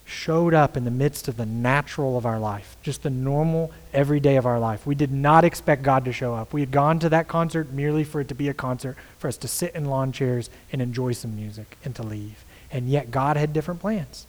showed 0.10 0.54
up 0.54 0.76
in 0.76 0.86
the 0.86 0.92
midst 0.92 1.28
of 1.28 1.38
the 1.38 1.46
natural 1.46 2.18
of 2.18 2.26
our 2.26 2.40
life, 2.40 2.76
just 2.82 3.04
the 3.04 3.10
normal 3.10 3.72
everyday 3.94 4.36
of 4.36 4.46
our 4.46 4.60
life. 4.60 4.86
We 4.86 4.96
did 4.96 5.12
not 5.12 5.44
expect 5.44 5.84
God 5.84 6.06
to 6.06 6.12
show 6.12 6.34
up. 6.34 6.52
We 6.52 6.62
had 6.62 6.72
gone 6.72 7.00
to 7.00 7.10
that 7.10 7.28
concert 7.28 7.72
merely 7.72 8.04
for 8.04 8.22
it 8.22 8.28
to 8.30 8.36
be 8.36 8.50
a 8.50 8.54
concert, 8.54 8.98
for 9.18 9.28
us 9.28 9.38
to 9.38 9.48
sit 9.48 9.76
in 9.76 9.86
lawn 9.86 10.12
chairs 10.12 10.50
and 10.72 10.82
enjoy 10.82 11.14
some 11.14 11.36
music 11.36 11.78
and 11.86 11.96
to 11.96 12.04
leave. 12.04 12.44
And 12.72 12.90
yet 12.90 13.12
God 13.12 13.38
had 13.38 13.54
different 13.54 13.80
plans. 13.80 14.26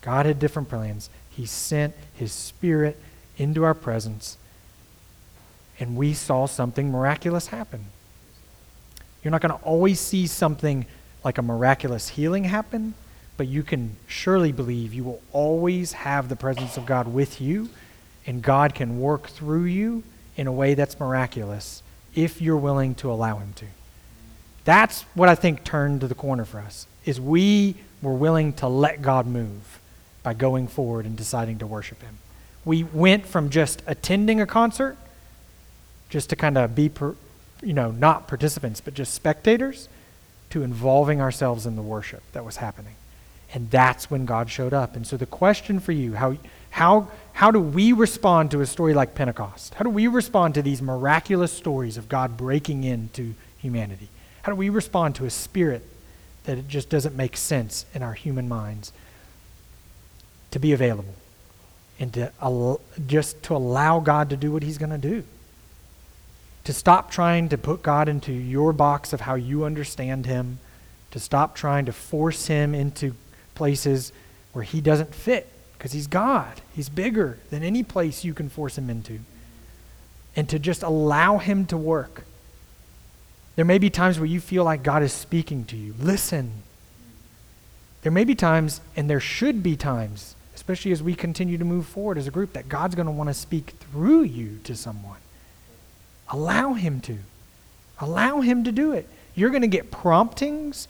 God 0.00 0.26
had 0.26 0.38
different 0.38 0.68
plans. 0.68 1.10
He 1.30 1.46
sent 1.46 1.94
his 2.14 2.32
spirit 2.32 2.98
into 3.36 3.64
our 3.64 3.74
presence 3.74 4.38
and 5.78 5.96
we 5.96 6.14
saw 6.14 6.46
something 6.46 6.90
miraculous 6.90 7.48
happen. 7.48 7.86
You're 9.22 9.30
not 9.30 9.42
going 9.42 9.58
to 9.58 9.64
always 9.64 10.00
see 10.00 10.26
something 10.26 10.86
like 11.24 11.38
a 11.38 11.42
miraculous 11.42 12.08
healing 12.08 12.44
happen, 12.44 12.94
but 13.36 13.48
you 13.48 13.62
can 13.62 13.96
surely 14.06 14.52
believe 14.52 14.94
you 14.94 15.04
will 15.04 15.22
always 15.32 15.92
have 15.92 16.28
the 16.28 16.36
presence 16.36 16.76
of 16.76 16.86
God 16.86 17.08
with 17.08 17.40
you, 17.40 17.68
and 18.26 18.42
God 18.42 18.74
can 18.74 19.00
work 19.00 19.28
through 19.28 19.64
you 19.64 20.02
in 20.36 20.46
a 20.46 20.52
way 20.52 20.74
that's 20.74 20.98
miraculous 20.98 21.82
if 22.14 22.40
you're 22.40 22.56
willing 22.56 22.94
to 22.96 23.10
allow 23.10 23.38
Him 23.38 23.52
to. 23.56 23.66
That's 24.64 25.02
what 25.14 25.28
I 25.28 25.34
think 25.34 25.64
turned 25.64 26.00
to 26.00 26.08
the 26.08 26.14
corner 26.14 26.44
for 26.44 26.58
us, 26.58 26.86
is 27.04 27.20
we 27.20 27.76
were 28.02 28.14
willing 28.14 28.52
to 28.54 28.68
let 28.68 29.02
God 29.02 29.26
move 29.26 29.80
by 30.22 30.34
going 30.34 30.66
forward 30.66 31.06
and 31.06 31.16
deciding 31.16 31.58
to 31.58 31.66
worship 31.66 32.02
Him. 32.02 32.18
We 32.64 32.82
went 32.82 33.26
from 33.26 33.50
just 33.50 33.82
attending 33.86 34.40
a 34.40 34.46
concert, 34.46 34.96
just 36.08 36.30
to 36.30 36.36
kind 36.36 36.58
of 36.58 36.74
be, 36.74 36.88
per, 36.88 37.14
you 37.62 37.74
know, 37.74 37.90
not 37.92 38.26
participants, 38.26 38.80
but 38.80 38.94
just 38.94 39.14
spectators, 39.14 39.88
to 40.50 40.62
involving 40.62 41.20
ourselves 41.20 41.66
in 41.66 41.76
the 41.76 41.82
worship 41.82 42.22
that 42.32 42.44
was 42.44 42.56
happening. 42.56 42.94
And 43.54 43.70
that's 43.70 44.10
when 44.10 44.26
God 44.26 44.50
showed 44.50 44.74
up. 44.74 44.96
And 44.96 45.06
so 45.06 45.16
the 45.16 45.26
question 45.26 45.80
for 45.80 45.92
you, 45.92 46.14
how, 46.14 46.36
how, 46.70 47.08
how 47.32 47.50
do 47.50 47.60
we 47.60 47.92
respond 47.92 48.50
to 48.50 48.60
a 48.60 48.66
story 48.66 48.92
like 48.92 49.14
Pentecost? 49.14 49.74
How 49.74 49.84
do 49.84 49.90
we 49.90 50.06
respond 50.08 50.54
to 50.54 50.62
these 50.62 50.82
miraculous 50.82 51.52
stories 51.52 51.96
of 51.96 52.08
God 52.08 52.36
breaking 52.36 52.84
into 52.84 53.34
humanity? 53.58 54.08
How 54.42 54.52
do 54.52 54.56
we 54.56 54.68
respond 54.68 55.14
to 55.16 55.24
a 55.24 55.30
spirit 55.30 55.82
that 56.44 56.58
it 56.58 56.68
just 56.68 56.88
doesn't 56.88 57.16
make 57.16 57.36
sense 57.36 57.86
in 57.94 58.02
our 58.02 58.14
human 58.14 58.48
minds? 58.48 58.92
To 60.52 60.58
be 60.58 60.72
available 60.72 61.14
and 61.98 62.12
to 62.14 62.32
al- 62.40 62.80
just 63.06 63.42
to 63.44 63.56
allow 63.56 64.00
God 64.00 64.30
to 64.30 64.36
do 64.36 64.52
what 64.52 64.62
he's 64.62 64.78
going 64.78 64.90
to 64.90 64.98
do. 64.98 65.24
To 66.64 66.72
stop 66.72 67.10
trying 67.10 67.48
to 67.50 67.58
put 67.58 67.82
God 67.82 68.08
into 68.08 68.32
your 68.32 68.72
box 68.72 69.12
of 69.12 69.22
how 69.22 69.34
you 69.34 69.64
understand 69.64 70.26
him 70.26 70.58
to 71.16 71.20
stop 71.20 71.54
trying 71.54 71.86
to 71.86 71.92
force 71.92 72.46
him 72.46 72.74
into 72.74 73.14
places 73.56 74.12
where 74.52 74.62
he 74.62 74.80
doesn't 74.80 75.12
fit 75.14 75.48
because 75.76 75.92
he's 75.92 76.06
God. 76.06 76.60
He's 76.74 76.88
bigger 76.88 77.38
than 77.50 77.64
any 77.64 77.82
place 77.82 78.24
you 78.24 78.32
can 78.32 78.48
force 78.48 78.78
him 78.78 78.88
into. 78.88 79.18
And 80.36 80.48
to 80.48 80.58
just 80.58 80.82
allow 80.82 81.38
him 81.38 81.66
to 81.66 81.76
work. 81.76 82.24
There 83.56 83.64
may 83.64 83.78
be 83.78 83.90
times 83.90 84.18
where 84.18 84.26
you 84.26 84.38
feel 84.40 84.64
like 84.64 84.82
God 84.82 85.02
is 85.02 85.12
speaking 85.12 85.64
to 85.66 85.76
you. 85.76 85.94
Listen. 85.98 86.62
There 88.02 88.12
may 88.12 88.24
be 88.24 88.34
times, 88.34 88.80
and 88.94 89.10
there 89.10 89.18
should 89.18 89.62
be 89.62 89.74
times, 89.74 90.36
especially 90.54 90.92
as 90.92 91.02
we 91.02 91.14
continue 91.14 91.58
to 91.58 91.64
move 91.64 91.86
forward 91.86 92.18
as 92.18 92.28
a 92.28 92.30
group, 92.30 92.52
that 92.52 92.68
God's 92.68 92.94
going 92.94 93.06
to 93.06 93.12
want 93.12 93.28
to 93.28 93.34
speak 93.34 93.74
through 93.80 94.22
you 94.22 94.60
to 94.64 94.76
someone. 94.76 95.18
Allow 96.28 96.74
Him 96.74 97.00
to. 97.00 97.18
Allow 97.98 98.42
Him 98.42 98.62
to 98.64 98.70
do 98.70 98.92
it. 98.92 99.08
You're 99.34 99.50
going 99.50 99.62
to 99.62 99.68
get 99.68 99.90
promptings 99.90 100.86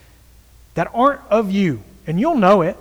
that 0.74 0.90
aren't 0.92 1.22
of 1.30 1.50
you, 1.50 1.82
and 2.06 2.20
you'll 2.20 2.36
know 2.36 2.62
it. 2.62 2.76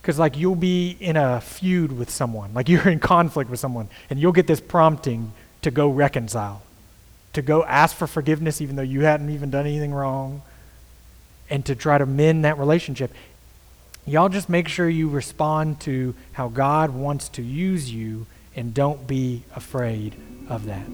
Because, 0.00 0.18
like, 0.18 0.38
you'll 0.38 0.54
be 0.54 0.96
in 1.00 1.16
a 1.16 1.40
feud 1.40 1.92
with 1.92 2.08
someone, 2.08 2.54
like, 2.54 2.68
you're 2.70 2.88
in 2.88 3.00
conflict 3.00 3.50
with 3.50 3.60
someone, 3.60 3.88
and 4.08 4.18
you'll 4.18 4.32
get 4.32 4.46
this 4.46 4.60
prompting 4.60 5.32
to 5.62 5.70
go 5.70 5.90
reconcile, 5.90 6.62
to 7.32 7.42
go 7.42 7.64
ask 7.64 7.96
for 7.96 8.06
forgiveness, 8.06 8.60
even 8.60 8.76
though 8.76 8.82
you 8.82 9.00
hadn't 9.00 9.30
even 9.30 9.50
done 9.50 9.66
anything 9.66 9.92
wrong, 9.92 10.42
and 11.50 11.64
to 11.66 11.74
try 11.74 11.98
to 11.98 12.06
mend 12.06 12.44
that 12.44 12.58
relationship. 12.58 13.12
Y'all 14.06 14.28
just 14.28 14.48
make 14.48 14.68
sure 14.68 14.88
you 14.88 15.08
respond 15.08 15.80
to 15.80 16.14
how 16.32 16.48
God 16.48 16.90
wants 16.90 17.28
to 17.30 17.42
use 17.42 17.92
you 17.92 18.26
and 18.56 18.72
don't 18.72 19.06
be 19.06 19.42
afraid 19.54 20.14
of 20.48 20.64
that. 20.66 20.86